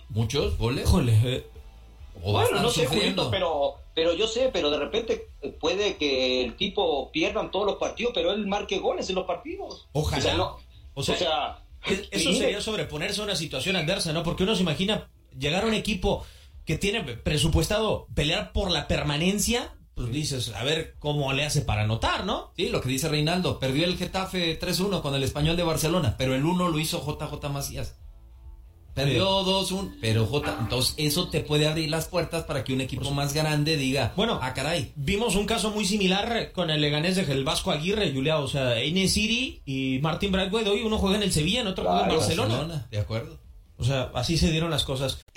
Muchos 0.10 0.58
goles. 0.58 0.90
Eh, 0.90 1.46
bueno, 2.24 2.62
no 2.62 2.70
sé, 2.70 2.88
pero, 3.32 3.76
pero 3.94 4.14
yo 4.14 4.28
sé, 4.28 4.50
pero 4.52 4.70
de 4.70 4.78
repente 4.78 5.28
puede 5.60 5.96
que 5.98 6.44
el 6.44 6.56
tipo 6.56 7.12
pierdan 7.12 7.52
todos 7.52 7.66
los 7.66 7.76
partidos, 7.76 8.12
pero 8.14 8.34
él 8.34 8.46
marque 8.48 8.80
goles 8.80 9.10
en 9.10 9.16
los 9.16 9.26
partidos. 9.26 9.88
Ojalá. 9.94 10.56
O 10.96 11.04
sea, 11.04 11.60
eso 12.12 12.34
sería 12.34 12.62
sobreponerse 12.62 13.22
a 13.22 13.24
una 13.24 13.36
situación 13.36 13.76
adversa, 13.76 14.12
¿no? 14.12 14.24
Porque 14.24 14.44
uno 14.44 14.56
se 14.56 14.64
imagina 14.64 15.10
llegar 15.38 15.64
a 15.64 15.68
un 15.68 15.74
equipo 15.74 16.26
que 16.66 16.78
tiene 16.78 17.04
presupuestado 17.04 18.08
pelear 18.14 18.52
por 18.52 18.70
la 18.70 18.88
permanencia 18.88 19.74
pues 20.00 20.14
dices, 20.14 20.54
a 20.56 20.64
ver 20.64 20.96
cómo 20.98 21.34
le 21.34 21.44
hace 21.44 21.60
para 21.60 21.82
anotar, 21.82 22.26
¿no? 22.26 22.54
Sí, 22.56 22.70
lo 22.70 22.80
que 22.80 22.88
dice 22.88 23.10
Reinaldo, 23.10 23.60
perdió 23.60 23.84
el 23.84 23.98
Getafe 23.98 24.58
3-1 24.58 25.02
con 25.02 25.14
el 25.14 25.24
Español 25.24 25.58
de 25.58 25.64
Barcelona, 25.64 26.16
pero 26.18 26.34
el 26.36 26.46
1 26.46 26.70
lo 26.70 26.80
hizo 26.80 27.06
JJ 27.06 27.50
Macías. 27.50 27.98
Perdió 28.94 29.44
2-1, 29.44 29.98
pero 30.00 30.26
J, 30.26 30.56
entonces 30.62 30.96
eso 30.98 31.28
te 31.28 31.42
puede 31.42 31.68
abrir 31.68 31.90
las 31.90 32.08
puertas 32.08 32.44
para 32.44 32.64
que 32.64 32.72
un 32.72 32.80
equipo 32.80 33.12
más 33.12 33.34
grande 33.34 33.76
diga, 33.76 34.14
bueno, 34.16 34.40
ah, 34.42 34.54
caray. 34.54 34.94
Vimos 34.96 35.36
un 35.36 35.46
caso 35.46 35.70
muy 35.72 35.84
similar 35.84 36.54
con 36.54 36.70
el 36.70 36.80
Leganés 36.80 37.18
de 37.18 37.30
el 37.30 37.44
Vasco 37.44 37.72
Aguirre, 37.72 38.14
Julia, 38.14 38.40
o 38.40 38.48
sea, 38.48 38.76
Siri 38.76 39.62
y 39.66 40.00
Martín 40.02 40.32
Bradway, 40.32 40.66
hoy 40.66 40.84
uno 40.84 40.98
juega 40.98 41.18
en 41.18 41.24
el 41.24 41.34
Sevilla, 41.34 41.60
en 41.60 41.68
otro 41.68 41.84
juega 41.84 42.04
en 42.04 42.18
Barcelona. 42.18 42.88
De 42.90 43.00
acuerdo. 43.00 43.38
O 43.80 43.84
sea, 43.86 44.12
así 44.14 44.38
se 44.38 44.52
dieron 44.52 44.70
las 44.72 44.84
cosas. 44.84 45.26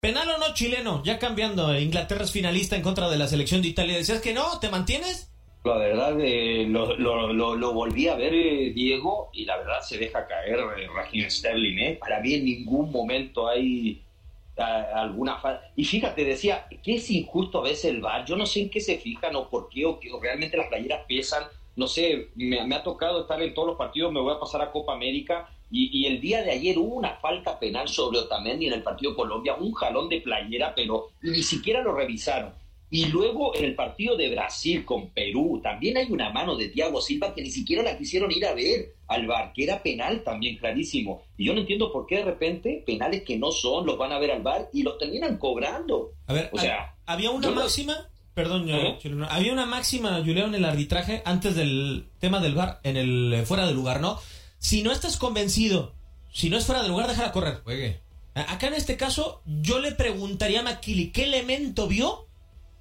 Penal 0.00 0.30
o 0.30 0.38
no 0.38 0.54
chileno, 0.54 1.02
ya 1.04 1.18
cambiando, 1.18 1.78
Inglaterra 1.78 2.24
es 2.24 2.32
finalista 2.32 2.74
en 2.74 2.80
contra 2.80 3.10
de 3.10 3.18
la 3.18 3.28
selección 3.28 3.60
de 3.60 3.68
Italia. 3.68 3.98
¿Decías 3.98 4.22
que 4.22 4.32
no? 4.32 4.58
¿Te 4.58 4.70
mantienes? 4.70 5.30
La 5.62 5.76
verdad, 5.76 6.18
eh, 6.22 6.64
lo, 6.66 6.96
lo, 6.96 7.74
volví 7.74 8.08
a 8.08 8.14
ver, 8.14 8.32
eh, 8.32 8.72
Diego, 8.74 9.28
y 9.34 9.44
la 9.44 9.58
verdad 9.58 9.82
se 9.82 9.98
deja 9.98 10.26
caer 10.26 10.58
eh, 10.58 10.88
Raheem 10.88 11.28
Sterling. 11.28 11.78
¿eh? 11.80 11.98
Para 12.00 12.18
mí 12.20 12.32
en 12.32 12.46
ningún 12.46 12.90
momento 12.90 13.46
hay 13.46 14.02
a, 14.56 15.02
alguna 15.02 15.36
falta. 15.36 15.70
Y 15.76 15.84
fíjate, 15.84 16.24
decía, 16.24 16.66
que 16.82 16.94
es 16.94 17.10
injusto 17.10 17.58
a 17.58 17.64
veces 17.64 17.84
el 17.84 18.00
VAR. 18.00 18.24
Yo 18.24 18.36
no 18.36 18.46
sé 18.46 18.62
en 18.62 18.70
qué 18.70 18.80
se 18.80 18.96
fijan 18.96 19.36
o 19.36 19.50
por 19.50 19.68
qué, 19.68 19.84
o, 19.84 20.00
que, 20.00 20.08
realmente 20.18 20.56
las 20.56 20.68
playeras 20.68 21.02
pesan. 21.06 21.44
No 21.76 21.86
sé, 21.86 22.30
me, 22.36 22.74
ha 22.74 22.82
tocado 22.82 23.20
estar 23.20 23.42
en 23.42 23.52
todos 23.52 23.68
los 23.68 23.76
partidos, 23.76 24.10
me 24.14 24.20
voy 24.20 24.34
a 24.34 24.40
pasar 24.40 24.62
a 24.62 24.72
Copa 24.72 24.94
América. 24.94 25.50
Y, 25.70 25.90
y 25.98 26.06
el 26.06 26.20
día 26.20 26.42
de 26.42 26.50
ayer 26.50 26.78
hubo 26.78 26.96
una 26.96 27.16
falta 27.16 27.58
penal 27.58 27.88
sobre 27.88 28.18
Otamendi 28.18 28.66
en 28.66 28.72
el 28.72 28.82
partido 28.82 29.14
Colombia, 29.14 29.54
un 29.54 29.72
jalón 29.72 30.08
de 30.08 30.20
playera, 30.20 30.74
pero 30.74 31.10
ni 31.22 31.42
siquiera 31.42 31.82
lo 31.82 31.94
revisaron. 31.94 32.52
Y 32.92 33.06
luego 33.06 33.54
en 33.54 33.64
el 33.64 33.76
partido 33.76 34.16
de 34.16 34.30
Brasil 34.30 34.84
con 34.84 35.10
Perú 35.10 35.60
también 35.62 35.96
hay 35.96 36.10
una 36.10 36.30
mano 36.30 36.56
de 36.56 36.68
Thiago 36.68 37.00
Silva 37.00 37.32
que 37.32 37.42
ni 37.42 37.50
siquiera 37.50 37.84
la 37.84 37.96
quisieron 37.96 38.32
ir 38.32 38.44
a 38.44 38.52
ver 38.52 38.94
al 39.06 39.28
VAR, 39.28 39.52
que 39.52 39.62
era 39.62 39.80
penal 39.80 40.24
también 40.24 40.56
clarísimo. 40.56 41.22
Y 41.36 41.46
yo 41.46 41.54
no 41.54 41.60
entiendo 41.60 41.92
por 41.92 42.06
qué 42.06 42.16
de 42.16 42.24
repente 42.24 42.82
penales 42.84 43.22
que 43.22 43.38
no 43.38 43.52
son 43.52 43.86
los 43.86 43.96
van 43.96 44.10
a 44.10 44.18
ver 44.18 44.32
al 44.32 44.42
VAR 44.42 44.68
y 44.72 44.82
los 44.82 44.98
terminan 44.98 45.38
cobrando. 45.38 46.14
A 46.26 46.32
ver, 46.32 46.50
o 46.52 46.58
sea, 46.58 46.96
había 47.06 47.30
una 47.30 47.50
máxima, 47.52 48.08
perdón, 48.34 48.68
¿Eh? 48.68 48.98
había 49.28 49.52
una 49.52 49.66
máxima, 49.66 50.18
Julián, 50.24 50.48
en 50.48 50.56
el 50.56 50.64
arbitraje 50.64 51.22
antes 51.24 51.54
del 51.54 52.06
tema 52.18 52.40
del 52.40 52.54
VAR, 52.54 52.80
en 52.82 52.96
el 52.96 53.32
eh, 53.32 53.46
fuera 53.46 53.68
de 53.68 53.72
lugar, 53.72 54.00
¿no? 54.00 54.18
Si 54.60 54.84
no 54.84 54.92
estás 54.92 55.16
convencido, 55.16 55.96
si 56.32 56.48
no 56.48 56.56
es 56.56 56.66
fuera 56.66 56.82
de 56.82 56.88
lugar, 56.88 57.08
déjala 57.08 57.32
correr. 57.32 57.62
Juegue. 57.64 58.00
Acá 58.34 58.68
en 58.68 58.74
este 58.74 58.96
caso, 58.96 59.42
yo 59.44 59.80
le 59.80 59.90
preguntaría 59.90 60.60
a 60.60 60.62
McKilly, 60.62 61.10
¿qué 61.10 61.24
elemento 61.24 61.88
vio? 61.88 62.30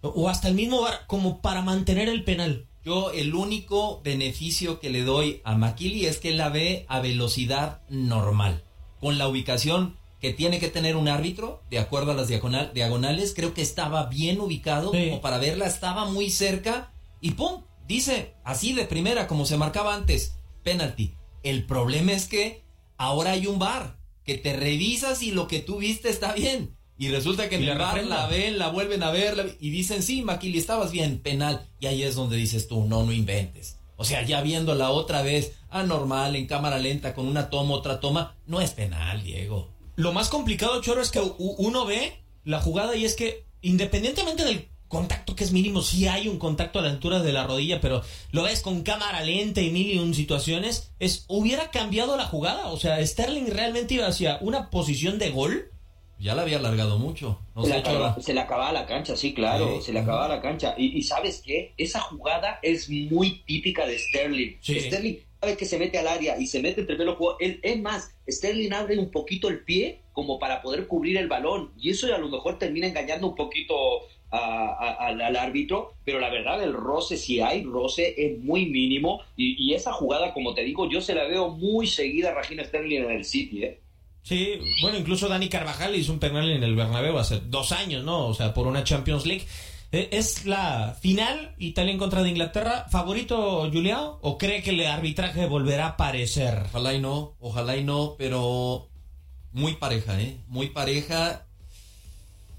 o 0.02 0.30
hasta 0.30 0.48
el 0.48 0.56
mismo 0.56 0.82
bar 0.82 1.06
como 1.08 1.42
para 1.42 1.62
mantener 1.62 2.10
el 2.10 2.24
penal. 2.24 2.68
Yo 2.84 3.12
el 3.12 3.36
único 3.36 4.02
beneficio 4.04 4.80
que 4.80 4.90
le 4.90 5.04
doy 5.04 5.42
a 5.44 5.56
Makili 5.56 6.06
es 6.06 6.18
que 6.18 6.32
la 6.32 6.50
ve 6.50 6.86
a 6.88 7.02
velocidad 7.02 7.82
normal, 7.90 8.64
con 9.00 9.18
la 9.18 9.28
ubicación 9.28 9.98
que 10.22 10.34
tiene 10.34 10.60
que 10.60 10.70
tener 10.70 10.96
un 10.96 11.08
árbitro, 11.08 11.64
de 11.70 11.80
acuerdo 11.80 12.12
a 12.12 12.16
las 12.16 12.28
diagonal, 12.28 12.72
diagonales, 12.74 13.34
creo 13.34 13.54
que 13.54 13.62
estaba 13.62 14.08
bien 14.08 14.40
ubicado 14.40 14.92
sí. 14.92 15.10
como 15.10 15.22
para 15.22 15.38
verla, 15.38 15.66
estaba 15.66 16.06
muy 16.06 16.30
cerca 16.30 16.92
y 17.22 17.32
¡pum! 17.32 17.64
Dice, 17.88 18.36
así 18.44 18.74
de 18.74 18.86
primera, 18.86 19.28
como 19.28 19.46
se 19.46 19.58
marcaba 19.58 19.96
antes, 19.96 20.36
penalti. 20.64 21.16
El 21.44 21.66
problema 21.66 22.14
es 22.14 22.26
que 22.26 22.64
ahora 22.98 23.32
hay 23.32 23.48
un 23.48 23.60
bar 23.60 23.98
que 24.24 24.38
te 24.38 24.56
revisas 24.56 25.24
y 25.24 25.32
lo 25.32 25.48
que 25.48 25.60
tú 25.60 25.78
viste 25.78 26.10
está 26.10 26.34
bien. 26.34 26.76
Y 26.98 27.08
resulta 27.10 27.48
que 27.48 27.56
en 27.56 27.64
el 27.64 27.78
bar 27.78 28.04
la 28.04 28.28
ven, 28.28 28.60
la 28.60 28.68
vuelven 28.68 29.04
a 29.04 29.12
ver 29.12 29.56
y 29.62 29.70
dicen, 29.70 30.04
sí, 30.04 30.22
Maquili, 30.22 30.58
estabas 30.58 30.92
bien, 30.92 31.20
penal. 31.20 31.66
Y 31.80 31.88
ahí 31.88 32.04
es 32.04 32.16
donde 32.16 32.36
dices 32.36 32.68
tú, 32.68 32.86
no, 32.86 33.06
no 33.06 33.14
inventes. 33.14 33.80
O 33.96 34.04
sea, 34.04 34.22
ya 34.24 34.42
viéndola 34.42 34.92
otra 34.92 35.22
vez, 35.22 35.54
anormal, 35.70 36.36
en 36.36 36.46
cámara 36.46 36.78
lenta, 36.78 37.14
con 37.14 37.26
una 37.26 37.50
toma, 37.50 37.76
otra 37.76 38.02
toma, 38.02 38.36
no 38.48 38.60
es 38.60 38.72
penal, 38.72 39.24
Diego. 39.24 39.70
Lo 39.96 40.14
más 40.14 40.30
complicado, 40.30 40.82
Choro, 40.82 41.02
es 41.02 41.12
que 41.12 41.22
uno 41.38 41.86
ve 41.86 42.22
la 42.44 42.62
jugada 42.62 42.96
y 42.96 43.06
es 43.06 43.16
que, 43.16 43.46
independientemente 43.62 44.44
del 44.44 44.68
contacto 44.90 45.36
que 45.36 45.46
es 45.46 45.54
mínimo, 45.54 45.82
sí 45.82 46.08
hay 46.08 46.28
un 46.28 46.38
contacto 46.38 46.80
a 46.80 46.82
la 46.82 46.90
altura 46.90 47.22
de 47.22 47.32
la 47.32 47.48
rodilla, 47.48 47.80
pero 47.80 48.02
lo 48.32 48.44
ves 48.44 48.62
con 48.62 48.82
cámara 48.82 49.22
lenta 49.22 49.62
y 49.62 49.70
mil 49.70 49.94
y 49.94 50.00
un 50.00 50.14
situaciones, 50.14 50.92
es, 51.00 51.24
¿hubiera 51.28 51.72
cambiado 51.72 52.18
la 52.18 52.26
jugada? 52.26 52.68
O 52.68 52.78
sea, 52.78 53.06
Sterling 53.06 53.48
realmente 53.52 53.94
iba 53.94 54.08
hacia 54.08 54.40
una 54.42 54.70
posición 54.70 55.18
de 55.18 55.30
gol 55.30 55.72
ya 56.20 56.36
la 56.36 56.42
había 56.42 56.58
alargado 56.58 57.00
mucho. 57.00 57.40
No 57.56 57.64
se, 57.64 57.70
le 57.70 57.78
acaba, 57.78 58.22
se, 58.22 58.34
le 58.34 58.42
acababa 58.42 58.74
la 58.74 58.86
cancha, 58.86 59.16
sí, 59.16 59.34
claro, 59.34 59.78
sí. 59.78 59.86
se 59.86 59.94
le 59.94 60.00
acababa 60.00 60.28
la 60.28 60.42
cancha. 60.42 60.76
Y, 60.78 60.98
y, 60.98 61.04
¿sabes 61.04 61.42
qué? 61.46 61.74
Esa 61.78 62.02
jugada 62.02 62.60
es 62.62 62.90
muy 62.90 63.42
típica 63.46 63.88
de 63.88 63.98
Sterling. 63.98 64.58
Sí. 64.60 64.82
Sterling 64.82 65.16
sabe 65.40 65.56
que 65.56 65.66
se 65.66 65.80
mete 65.80 65.98
al 65.98 66.08
área 66.08 66.38
y 66.38 66.48
se 66.48 66.62
mete 66.62 66.82
entre 66.82 66.98
los 66.98 67.16
jugadores. 67.16 67.60
Es 67.64 67.82
más, 67.82 68.12
Sterling 68.28 68.74
abre 68.74 69.00
un 69.00 69.12
poquito 69.12 69.48
el 69.48 69.64
pie 69.64 70.02
como 70.12 70.40
para 70.40 70.62
poder 70.62 70.88
cubrir 70.88 71.18
el 71.18 71.30
balón. 71.30 71.72
Y 71.78 71.92
eso 71.92 72.14
a 72.14 72.18
lo 72.18 72.28
mejor 72.28 72.60
termina 72.60 72.88
engañando 72.88 73.28
un 73.28 73.36
poquito 73.36 73.76
a, 74.32 74.38
a, 74.38 75.08
al, 75.08 75.22
al, 75.22 75.36
árbitro, 75.36 75.94
pero 76.04 76.20
la 76.20 76.30
verdad 76.30 76.64
el 76.64 76.74
roce, 76.74 77.18
si 77.18 77.42
hay 77.42 77.64
roce, 77.64 78.14
es 78.18 78.40
muy 78.40 78.66
mínimo. 78.68 79.22
Y, 79.36 79.56
y, 79.64 79.74
esa 79.74 79.92
jugada, 79.92 80.34
como 80.34 80.54
te 80.54 80.64
digo, 80.64 80.90
yo 80.90 81.02
se 81.02 81.16
la 81.16 81.26
veo 81.26 81.50
muy 81.50 81.88
seguida 81.88 82.30
a 82.30 82.36
Regina 82.36 82.64
Sterling 82.64 83.02
en 83.02 83.12
el 83.12 83.26
City, 83.26 83.64
¿eh? 83.64 83.80
Sí, 84.22 84.60
bueno, 84.82 84.98
incluso 84.98 85.28
Dani 85.28 85.50
Carvajal 85.50 85.96
hizo 85.96 86.12
un 86.12 86.20
penal 86.20 86.52
en 86.52 86.64
el 86.64 86.76
Bernabéu 86.76 87.18
hace 87.18 87.40
dos 87.40 87.72
años, 87.72 88.04
¿no? 88.04 88.28
O 88.28 88.34
sea, 88.34 88.54
por 88.54 88.68
una 88.68 88.84
Champions 88.84 89.26
League. 89.26 89.46
¿Es 89.92 90.46
la 90.46 90.96
final 91.02 91.56
Italia 91.58 91.92
en 91.92 91.98
contra 91.98 92.22
de 92.22 92.30
Inglaterra? 92.30 92.86
¿Favorito 92.92 93.68
Julián? 93.74 94.18
¿O 94.22 94.38
cree 94.38 94.62
que 94.62 94.70
el 94.70 94.86
arbitraje 94.86 95.48
volverá 95.48 95.86
a 95.86 95.90
aparecer? 95.90 96.62
Ojalá 96.70 96.94
y 96.94 97.00
no, 97.00 97.34
ojalá 97.40 97.76
y 97.76 97.84
no, 97.84 98.16
pero 98.20 98.88
muy 99.52 99.74
pareja, 99.78 100.22
¿eh? 100.22 100.38
Muy 100.48 100.70
pareja. 100.70 101.48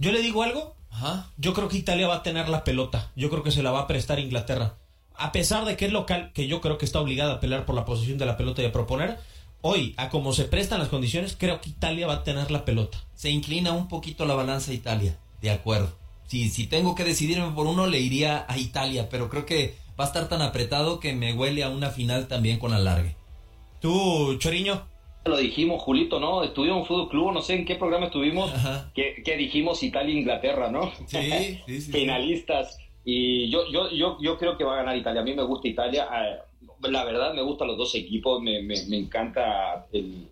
Yo 0.01 0.11
le 0.11 0.23
digo 0.23 0.43
algo. 0.43 0.75
Ajá. 0.91 1.31
Yo 1.37 1.55
creo 1.55 1.69
que 1.69 1.79
Italia 1.79 2.09
va 2.09 2.17
a 2.17 2.23
tener 2.23 2.49
la 2.49 2.65
pelota. 2.65 3.11
Yo 3.17 3.31
creo 3.31 3.43
que 3.43 3.53
se 3.53 3.63
la 3.63 3.71
va 3.71 3.81
a 3.81 3.87
prestar 3.87 4.19
Inglaterra. 4.19 4.75
a 5.21 5.33
pesar 5.33 5.67
de 5.67 5.77
que 5.77 5.85
es 5.87 5.93
local, 5.93 6.31
que 6.33 6.47
yo 6.47 6.61
creo 6.63 6.79
que 6.79 6.87
está 6.87 6.99
obligada 7.01 7.35
a 7.35 7.41
pelear 7.41 7.67
por 7.67 7.75
la 7.75 7.85
posición 7.85 8.17
de 8.17 8.25
la 8.25 8.39
pelota 8.39 8.63
y 8.63 8.65
a 8.65 8.73
proponer, 8.73 9.19
hoy, 9.61 9.95
a 9.99 10.09
como 10.09 10.33
se 10.33 10.47
prestan 10.47 10.79
las 10.79 10.89
condiciones, 10.89 11.37
creo 11.39 11.61
que 11.61 11.69
Italia 11.71 12.07
va 12.07 12.15
a 12.15 12.25
tener 12.25 12.51
la 12.51 12.65
pelota. 12.65 12.99
Se 13.15 13.29
inclina 13.29 13.73
un 13.73 13.87
poquito 13.87 14.25
la 14.25 14.35
balanza 14.35 14.71
a 14.71 14.75
Italia, 14.75 15.19
de 15.43 15.51
acuerdo. 15.51 15.93
Si, 16.27 16.49
si 16.49 16.67
tengo 16.67 16.95
que 16.95 17.05
decidirme 17.05 17.51
por 17.51 17.67
uno, 17.67 17.87
le 17.87 18.01
iría 18.01 18.47
a 18.49 18.57
Italia, 18.57 19.09
pero 19.11 19.29
creo 19.29 19.45
que 19.45 19.77
va 19.99 20.05
a 20.05 20.07
estar 20.07 20.29
tan 20.29 20.41
apretado 20.41 21.01
que 21.01 21.13
me 21.13 21.35
huele 21.35 21.65
a 21.65 21.69
una 21.69 21.91
final 21.91 22.27
también 22.27 22.59
con 22.59 22.73
alargue. 22.73 23.15
¿Tú, 23.81 24.37
Choriño? 24.39 24.87
Lo 25.25 25.37
dijimos, 25.37 25.83
Julito, 25.83 26.19
¿no? 26.19 26.43
Estuvimos 26.43 26.79
en 26.81 26.87
Fútbol 26.87 27.09
Club, 27.09 27.33
no 27.33 27.43
sé 27.43 27.55
en 27.55 27.65
qué 27.67 27.75
programa 27.77 28.07
estuvimos, 28.07 28.51
que, 28.95 29.23
que 29.23 29.37
dijimos 29.37 29.83
Italia 29.83 30.15
e 30.15 30.19
Inglaterra, 30.19 30.71
¿no? 30.71 30.91
Sí, 31.07 31.59
sí, 31.67 31.81
sí. 31.81 31.93
Finalistas. 31.93 32.79
Y 33.05 33.51
yo, 33.51 33.71
yo, 33.71 33.91
yo, 33.91 34.17
yo 34.21 34.39
creo 34.39 34.57
que 34.57 34.65
va 34.65 34.75
a 34.75 34.77
ganar 34.77 34.97
Italia. 34.97 35.21
A 35.21 35.25
mí 35.25 35.35
me 35.35 35.43
gusta 35.43 35.69
Italia. 35.69 36.09
Eh, 36.13 36.39
La 36.89 37.05
verdad, 37.05 37.35
me 37.35 37.43
gustan 37.43 37.69
los 37.69 37.77
dos 37.77 37.95
equipos. 37.95 38.41
Me, 38.41 38.63
me, 38.63 38.75
me 38.89 38.97
encanta 38.97 39.87
el, 39.93 40.27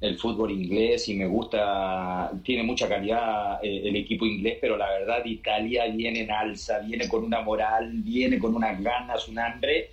el 0.00 0.16
fútbol 0.18 0.52
inglés 0.52 1.08
y 1.08 1.14
me 1.14 1.26
gusta, 1.26 2.30
tiene 2.44 2.62
mucha 2.62 2.88
calidad 2.88 3.58
eh, 3.64 3.82
el 3.88 3.96
equipo 3.96 4.24
inglés, 4.24 4.58
pero 4.60 4.76
la 4.76 4.88
verdad 4.90 5.24
Italia 5.24 5.86
viene 5.86 6.20
en 6.20 6.30
alza, 6.30 6.78
viene 6.80 7.08
con 7.08 7.24
una 7.24 7.40
moral, 7.40 7.90
viene 8.04 8.38
con 8.38 8.54
unas 8.54 8.80
ganas, 8.80 9.26
un 9.28 9.38
hambre 9.40 9.90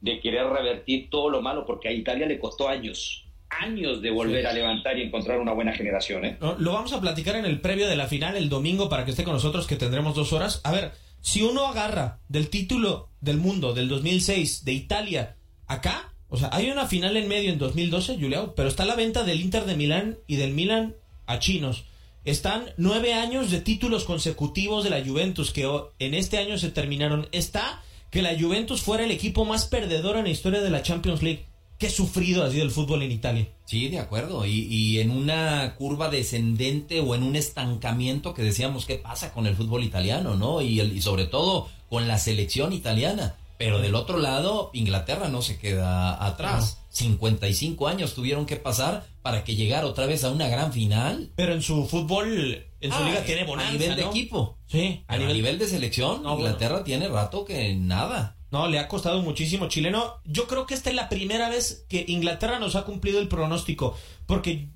de 0.00 0.20
querer 0.20 0.46
revertir 0.46 1.10
todo 1.10 1.28
lo 1.28 1.42
malo, 1.42 1.66
porque 1.66 1.88
a 1.88 1.92
Italia 1.92 2.26
le 2.26 2.38
costó 2.38 2.68
años, 2.68 3.24
años 3.50 4.02
de 4.02 4.10
volver 4.10 4.42
Sí. 4.42 4.46
a 4.46 4.52
levantar 4.52 4.98
y 4.98 5.02
encontrar 5.02 5.40
una 5.40 5.52
buena 5.52 5.72
generación. 5.72 6.24
¿eh? 6.24 6.38
Lo 6.58 6.72
vamos 6.72 6.92
a 6.92 7.00
platicar 7.00 7.36
en 7.36 7.44
el 7.44 7.60
previo 7.60 7.88
de 7.88 7.96
la 7.96 8.06
final 8.06 8.36
el 8.36 8.48
domingo 8.48 8.88
para 8.88 9.04
que 9.04 9.10
esté 9.12 9.24
con 9.24 9.32
nosotros, 9.34 9.66
que 9.66 9.76
tendremos 9.76 10.14
dos 10.14 10.32
horas. 10.32 10.60
A 10.64 10.72
ver, 10.72 10.92
si 11.20 11.42
uno 11.42 11.66
agarra 11.66 12.20
del 12.28 12.48
título 12.50 13.08
del 13.20 13.38
mundo 13.38 13.72
del 13.74 13.88
2006 13.88 14.64
de 14.64 14.72
Italia 14.72 15.36
acá, 15.66 16.12
o 16.28 16.36
sea, 16.36 16.50
hay 16.52 16.70
una 16.70 16.86
final 16.86 17.16
en 17.16 17.26
medio 17.28 17.50
en 17.50 17.58
2012, 17.58 18.18
Juliao, 18.20 18.54
pero 18.54 18.68
está 18.68 18.84
la 18.84 18.94
venta 18.96 19.24
del 19.24 19.40
Inter 19.40 19.64
de 19.64 19.76
Milán 19.76 20.18
y 20.26 20.36
del 20.36 20.52
Milan 20.52 20.94
a 21.26 21.38
chinos. 21.38 21.84
Están 22.24 22.66
nueve 22.76 23.14
años 23.14 23.50
de 23.50 23.60
títulos 23.62 24.04
consecutivos 24.04 24.84
de 24.84 24.90
la 24.90 25.02
Juventus 25.02 25.50
que 25.52 25.66
en 25.98 26.12
este 26.14 26.36
año 26.38 26.58
se 26.58 26.70
terminaron. 26.70 27.28
Está 27.32 27.82
que 28.10 28.20
la 28.22 28.38
Juventus 28.38 28.82
fuera 28.82 29.04
el 29.04 29.10
equipo 29.10 29.44
más 29.46 29.66
perdedor 29.66 30.16
en 30.18 30.24
la 30.24 30.30
historia 30.30 30.60
de 30.60 30.68
la 30.70 30.82
Champions 30.82 31.22
League. 31.22 31.46
Qué 31.78 31.88
sufrido 31.90 32.42
ha 32.44 32.50
sido 32.50 32.64
el 32.64 32.70
fútbol 32.72 33.02
en 33.02 33.12
Italia. 33.12 33.48
Sí, 33.64 33.88
de 33.88 34.00
acuerdo. 34.00 34.44
Y, 34.44 34.64
y 34.68 34.98
en 34.98 35.10
una 35.10 35.76
curva 35.76 36.08
descendente 36.10 37.00
o 37.00 37.14
en 37.14 37.22
un 37.22 37.36
estancamiento 37.36 38.34
que 38.34 38.42
decíamos 38.42 38.84
qué 38.84 38.96
pasa 38.96 39.32
con 39.32 39.46
el 39.46 39.54
fútbol 39.54 39.84
italiano, 39.84 40.34
¿no? 40.34 40.60
Y, 40.60 40.80
el- 40.80 40.96
y 40.96 41.00
sobre 41.02 41.26
todo 41.26 41.68
con 41.88 42.08
la 42.08 42.18
selección 42.18 42.72
italiana. 42.72 43.36
Pero 43.58 43.80
del 43.80 43.94
otro 43.96 44.18
lado, 44.18 44.70
Inglaterra 44.72 45.28
no 45.28 45.42
se 45.42 45.58
queda 45.58 46.24
atrás. 46.24 46.78
55 46.90 47.86
años 47.88 48.14
tuvieron 48.14 48.46
que 48.46 48.56
pasar 48.56 49.06
para 49.22 49.44
que 49.44 49.54
llegara 49.56 49.86
otra 49.86 50.06
vez 50.06 50.24
a 50.24 50.30
una 50.30 50.48
gran 50.48 50.72
final. 50.72 51.30
Pero 51.36 51.54
en 51.54 51.62
su 51.62 51.86
fútbol, 51.86 52.64
en 52.80 52.90
su 52.92 52.96
Ah, 52.98 53.04
liga 53.08 53.20
eh, 53.20 53.24
tiene 53.26 53.40
a 53.42 53.46
bonanza, 53.46 53.72
nivel 53.72 53.96
de 53.96 54.02
¿no? 54.02 54.10
equipo. 54.10 54.58
Sí, 54.66 55.02
A 55.08 55.16
nivel, 55.16 55.58
de 55.58 55.66
selección, 55.66 56.22
No, 56.22 56.34
Inglaterra 56.36 56.84
tiene 56.84 57.08
rato 57.08 57.44
que 57.44 57.74
nada. 57.74 58.36
No, 58.50 58.66
le 58.68 58.78
ha 58.78 58.88
costado 58.88 59.22
muchísimo 59.22 59.68
chileno. 59.68 60.20
Yo 60.24 60.46
creo 60.46 60.66
que 60.66 60.74
esta 60.74 60.90
es 60.90 60.96
la 60.96 61.08
primera 61.08 61.50
vez 61.50 61.84
que 61.88 62.04
Inglaterra 62.08 62.58
nos 62.58 62.76
ha 62.76 62.84
cumplido 62.84 63.20
el 63.20 63.28
pronóstico. 63.28 63.96
Porque, 64.26 64.68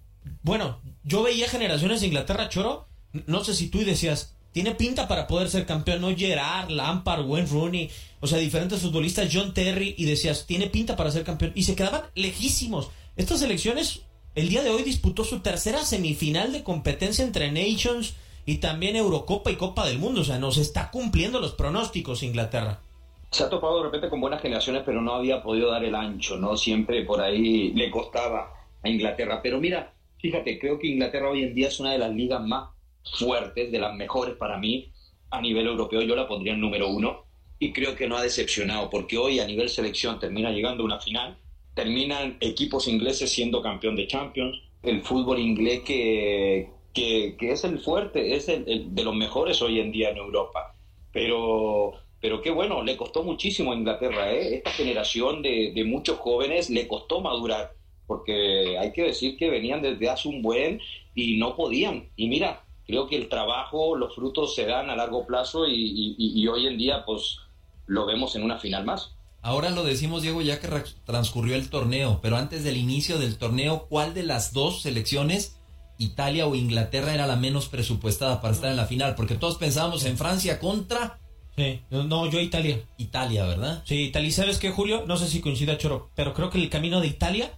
bueno, 0.42 0.80
yo 1.04 1.22
veía 1.22 1.48
generaciones 1.48 2.00
de 2.00 2.08
Inglaterra, 2.08 2.48
Choro. 2.48 2.88
No 3.26 3.44
sé 3.44 3.54
si 3.54 3.68
tú 3.68 3.80
y 3.80 3.85
decías, 3.85 4.35
tiene 4.52 4.74
pinta 4.74 5.08
para 5.08 5.26
poder 5.26 5.48
ser 5.48 5.64
campeón, 5.64 6.02
¿no? 6.02 6.14
Gerard, 6.14 6.70
Lampard, 6.70 7.26
Wayne 7.26 7.48
Rooney, 7.48 7.90
o 8.20 8.26
sea, 8.26 8.38
diferentes 8.38 8.80
futbolistas, 8.80 9.30
John 9.32 9.54
Terry, 9.54 9.94
y 9.96 10.04
decías, 10.04 10.46
tiene 10.46 10.66
pinta 10.66 10.94
para 10.94 11.11
ser 11.11 11.24
campeón. 11.24 11.52
Y 11.54 11.62
se 11.62 11.74
quedaban 11.74 12.02
lejísimos. 12.14 12.90
Estas 13.16 13.40
elecciones, 13.40 14.02
el 14.35 14.50
día 14.50 14.62
de 14.62 14.70
hoy 14.70 14.82
disputó 14.82 15.24
su 15.24 15.40
tercera 15.40 15.85
semifinal 15.85 16.52
de 16.52 16.62
competencia 16.62 17.24
entre 17.24 17.50
Nations 17.50 18.14
y 18.44 18.56
también 18.58 18.96
Eurocopa 18.96 19.50
y 19.50 19.56
Copa 19.56 19.87
del 19.87 19.98
Mundo. 19.98 20.20
O 20.20 20.24
sea, 20.24 20.38
nos 20.38 20.58
está 20.58 20.90
cumpliendo 20.90 21.40
los 21.40 21.52
pronósticos 21.52 22.22
Inglaterra. 22.22 22.80
Se 23.33 23.45
ha 23.45 23.49
topado 23.49 23.79
de 23.79 23.85
repente 23.85 24.11
con 24.11 24.21
buenas 24.21 24.42
generaciones, 24.42 24.83
pero 24.85 25.01
no 25.01 25.14
había 25.14 25.42
podido 25.42 25.71
dar 25.71 25.83
el 25.85 25.95
ancho, 25.95 26.37
¿no? 26.37 26.57
Siempre 26.57 27.03
por 27.03 27.21
ahí 27.21 27.73
le 27.73 27.90
costaba 27.90 28.53
a 28.83 28.88
Inglaterra. 28.88 29.40
Pero 29.42 29.59
mira, 29.59 29.95
fíjate, 30.21 30.59
creo 30.59 30.79
que 30.79 30.88
Inglaterra 30.88 31.31
hoy 31.31 31.42
en 31.42 31.55
día 31.55 31.68
es 31.68 31.81
una 31.81 31.92
de 31.92 31.99
las 31.99 32.11
ligas 32.12 32.42
más 32.42 32.68
fuertes, 33.18 33.73
de 33.73 33.79
las 33.79 33.95
mejores 33.95 34.37
para 34.37 34.59
mí, 34.59 34.92
a 35.31 35.40
nivel 35.40 35.66
europeo. 35.66 36.03
Yo 36.03 36.14
la 36.14 36.29
pondría 36.29 36.53
en 36.53 36.61
número 36.61 36.88
uno 36.88 37.25
y 37.59 37.73
creo 37.73 37.95
que 37.95 38.07
no 38.07 38.16
ha 38.16 38.23
decepcionado, 38.23 38.90
porque 38.90 39.16
hoy 39.16 39.40
a 39.40 39.47
nivel 39.47 39.68
selección 39.71 40.18
termina 40.18 40.51
llegando 40.51 40.83
a 40.83 40.87
una 40.87 41.01
final, 41.01 41.38
terminan 41.75 42.37
equipos 42.40 42.87
ingleses 42.87 43.31
siendo 43.33 43.62
campeón 43.62 43.97
de 43.97 44.07
Champions, 44.07 44.61
el 44.83 45.01
fútbol 45.01 45.38
inglés 45.38 45.81
que, 45.87 46.68
que, 46.92 47.35
que 47.38 47.53
es 47.53 47.64
el 47.64 47.79
fuerte, 47.79 48.35
es 48.37 48.49
el- 48.49 48.68
el 48.68 48.95
de 48.95 49.05
los 49.05 49.14
mejores 49.14 49.62
hoy 49.62 49.81
en 49.81 49.90
día 49.90 50.11
en 50.11 50.18
Europa. 50.18 50.75
Pero, 51.12 51.92
pero 52.22 52.40
qué 52.40 52.50
bueno, 52.50 52.82
le 52.82 52.96
costó 52.96 53.22
muchísimo 53.24 53.72
a 53.72 53.76
Inglaterra, 53.76 54.32
¿eh? 54.32 54.54
Esta 54.54 54.70
generación 54.70 55.42
de, 55.42 55.82
muchos 55.85 56.18
jóvenes 56.20 56.70
le 56.70 56.87
costó 56.88 57.20
madurar, 57.20 57.74
porque 58.06 58.78
hay 58.78 58.92
que 58.92 59.02
decir 59.02 59.37
que 59.37 59.50
venían 59.50 59.82
desde 59.82 60.08
hace 60.08 60.28
un 60.28 60.40
buen 60.40 60.80
y 61.14 61.37
no 61.37 61.56
podían. 61.56 62.08
Y 62.16 62.28
mira, 62.28 62.64
creo 62.87 63.08
que 63.08 63.16
el 63.16 63.28
trabajo, 63.28 63.96
los 63.96 64.14
frutos 64.14 64.54
se 64.54 64.64
dan 64.66 64.88
a 64.88 64.96
largo 64.96 65.26
plazo 65.26 65.66
y, 65.66 66.14
y- 66.16 66.46
hoy 66.48 66.66
en 66.68 66.78
día 66.78 67.04
pues 67.04 67.38
lo 67.87 68.06
vemos 68.06 68.37
en 68.37 68.44
una 68.44 68.58
final 68.58 68.85
más. 68.85 69.14
Ahora 69.42 69.70
lo 69.70 69.82
decimos, 69.82 70.22
Diego, 70.22 70.40
ya 70.42 70.61
que 70.61 70.68
ra- 70.68 70.85
transcurrió 71.04 71.56
el 71.56 71.68
torneo, 71.70 72.20
pero 72.22 72.37
antes 72.37 72.62
del 72.62 72.76
inicio 72.76 73.18
del 73.18 73.37
torneo, 73.37 73.87
¿cuál 73.88 74.14
de 74.14 74.22
las 74.22 74.52
dos 74.52 74.82
selecciones, 74.82 75.58
Italia 75.98 76.46
o 76.46 76.54
Inglaterra, 76.54 77.12
era 77.14 77.26
la 77.26 77.35
menos 77.35 77.68
presupuestada 77.68 78.40
para 78.40 78.54
estar 78.54 78.70
en 78.70 78.76
la 78.76 78.87
final? 78.87 79.16
Porque 79.16 79.35
todos 79.35 79.58
pensábamos 79.58 80.04
en 80.04 80.16
Francia 80.16 80.61
contra 80.61 81.18
Sí, 81.56 81.80
no, 81.90 82.30
yo 82.30 82.40
Italia. 82.40 82.80
Italia, 82.96 83.44
¿verdad? 83.44 83.82
Sí, 83.86 84.04
Italia. 84.04 84.28
¿Y 84.28 84.32
¿Sabes 84.32 84.58
qué, 84.58 84.70
Julio? 84.70 85.04
No 85.06 85.16
sé 85.16 85.28
si 85.28 85.40
coincida, 85.40 85.76
Choro, 85.78 86.10
pero 86.14 86.32
creo 86.34 86.48
que 86.50 86.58
el 86.58 86.70
camino 86.70 87.00
de 87.00 87.08
Italia 87.08 87.52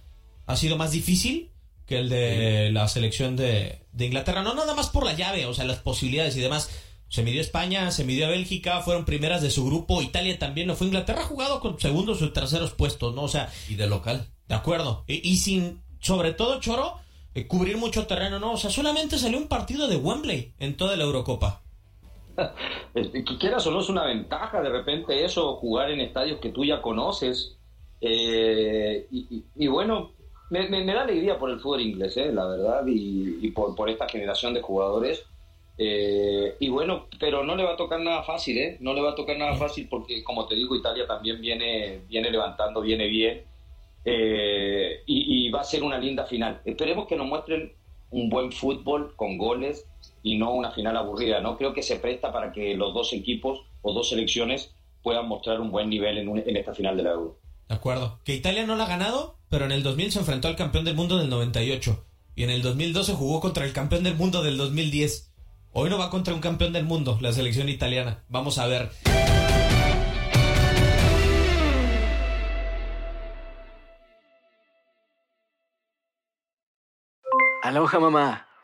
ha 0.47 0.55
sido 0.57 0.75
más 0.77 0.91
difícil 0.91 1.49
que 1.85 1.99
el 1.99 2.09
de 2.09 2.71
la 2.71 2.87
selección 2.87 3.35
de, 3.35 3.79
de 3.93 4.05
Inglaterra. 4.05 4.41
No 4.43 4.53
nada 4.53 4.73
más 4.75 4.89
por 4.89 5.05
la 5.05 5.13
llave, 5.13 5.45
o 5.45 5.53
sea, 5.53 5.65
las 5.65 5.77
posibilidades 5.77 6.35
y 6.35 6.41
demás. 6.41 6.69
Se 7.07 7.21
midió 7.23 7.39
España, 7.39 7.91
se 7.91 8.03
midió 8.03 8.25
a 8.25 8.29
Bélgica, 8.29 8.81
fueron 8.81 9.05
primeras 9.05 9.41
de 9.41 9.51
su 9.51 9.65
grupo. 9.65 10.01
Italia 10.01 10.37
también 10.39 10.67
lo 10.67 10.75
fue. 10.75 10.87
Inglaterra 10.87 11.21
ha 11.21 11.25
jugado 11.25 11.59
con 11.61 11.79
segundos 11.79 12.21
o 12.21 12.33
terceros 12.33 12.71
puestos, 12.71 13.13
¿no? 13.15 13.21
O 13.23 13.27
sea, 13.29 13.49
Y 13.69 13.75
de 13.75 13.87
local. 13.87 14.27
de 14.49 14.55
acuerdo. 14.55 15.05
Y, 15.07 15.25
y 15.29 15.37
sin, 15.37 15.81
sobre 16.01 16.33
todo, 16.33 16.59
Choro, 16.59 16.97
eh, 17.35 17.47
cubrir 17.47 17.77
mucho 17.77 18.07
terreno, 18.07 18.39
¿no? 18.39 18.53
O 18.53 18.57
sea, 18.57 18.71
solamente 18.71 19.19
salió 19.19 19.37
un 19.37 19.47
partido 19.47 19.87
de 19.87 19.95
Wembley 19.97 20.53
en 20.59 20.75
toda 20.75 20.95
la 20.97 21.03
Eurocopa. 21.03 21.61
Que 22.93 23.37
quieras 23.37 23.65
o 23.67 23.71
no 23.71 23.81
es 23.81 23.89
una 23.89 24.05
ventaja 24.05 24.61
de 24.61 24.69
repente 24.69 25.23
eso, 25.23 25.55
jugar 25.55 25.91
en 25.91 26.01
estadios 26.01 26.39
que 26.39 26.49
tú 26.49 26.63
ya 26.63 26.81
conoces. 26.81 27.57
Eh, 28.01 29.07
y, 29.11 29.67
bueno, 29.67 30.11
me, 30.49 30.85
da 30.85 31.01
alegría 31.01 31.37
por 31.37 31.49
el 31.49 31.59
fútbol 31.59 31.81
inglés, 31.81 32.15
eh, 32.17 32.31
la 32.31 32.45
verdad, 32.47 32.83
y, 32.87 33.49
por, 33.51 33.89
esta 33.89 34.07
generación 34.07 34.53
de 34.53 34.61
jugadores. 34.61 35.25
Eh, 35.77 36.55
y 36.59 36.69
bueno, 36.69 37.07
pero 37.19 37.43
no 37.43 37.55
le 37.55 37.63
va 37.63 37.73
a 37.73 37.77
tocar 37.77 37.99
nada 37.99 38.23
fácil, 38.23 38.57
¿eh? 38.57 38.77
No 38.79 38.93
le 38.93 39.01
va 39.01 39.11
a 39.11 39.15
tocar 39.15 39.37
nada 39.37 39.55
fácil 39.55 39.87
porque, 39.89 40.23
como 40.23 40.47
te 40.47 40.55
digo, 40.55 40.75
Italia 40.75 41.05
también 41.05 41.41
viene, 41.41 41.99
viene 42.07 42.31
levantando, 42.31 42.81
viene 42.81 43.07
bien. 43.07 43.43
Y, 44.05 45.47
y 45.47 45.49
va 45.49 45.61
a 45.61 45.63
ser 45.63 45.83
una 45.83 45.97
linda 45.97 46.25
final. 46.25 46.61
Esperemos 46.63 47.07
que 47.07 47.15
nos 47.15 47.27
muestren 47.27 47.73
un 48.11 48.29
buen 48.29 48.51
fútbol 48.51 49.15
con 49.15 49.37
goles 49.37 49.85
y 50.25 50.37
no 50.39 50.51
una 50.53 50.71
final 50.71 50.97
aburrida. 50.97 51.39
No 51.39 51.55
creo 51.55 51.71
que 51.71 51.83
se 51.83 51.97
presta 51.97 52.33
para 52.33 52.51
que 52.51 52.73
los 52.75 52.93
dos 52.95 53.13
equipos 53.13 53.59
o 53.83 53.93
dos 53.93 54.09
selecciones 54.09 54.73
puedan 55.03 55.27
mostrar 55.27 55.61
un 55.61 55.69
buen 55.69 55.87
nivel 55.87 56.17
en, 56.17 56.27
un- 56.27 56.39
en 56.39 56.57
esta 56.57 56.73
final 56.73 56.97
de 56.97 57.03
la 57.03 57.11
Euro. 57.11 57.39
De 57.69 57.75
acuerdo. 57.75 58.19
Que 58.25 58.33
Italia 58.35 58.65
no 58.65 58.75
la 58.75 58.85
ha 58.85 58.89
ganado, 58.89 59.37
pero 59.49 59.65
en 59.65 59.71
el 59.71 59.83
2000 59.83 60.11
se 60.11 60.19
enfrentó 60.19 60.47
al 60.47 60.55
campeón 60.55 60.83
del 60.83 60.95
mundo 60.95 61.17
del 61.19 61.29
98. 61.29 62.03
Y 62.35 62.43
en 62.43 62.49
el 62.49 62.63
2012 62.63 63.13
jugó 63.13 63.39
contra 63.39 63.65
el 63.65 63.71
campeón 63.73 64.03
del 64.03 64.15
mundo 64.15 64.41
del 64.41 64.57
2010. 64.57 65.31
Hoy 65.73 65.89
no 65.91 65.99
va 65.99 66.09
contra 66.09 66.33
un 66.33 66.41
campeón 66.41 66.73
del 66.73 66.85
mundo, 66.85 67.19
la 67.21 67.31
selección 67.31 67.69
italiana. 67.69 68.23
Vamos 68.27 68.57
a 68.57 68.65
ver. 68.65 68.89
Aloha 77.63 77.99
mamá. 77.99 78.47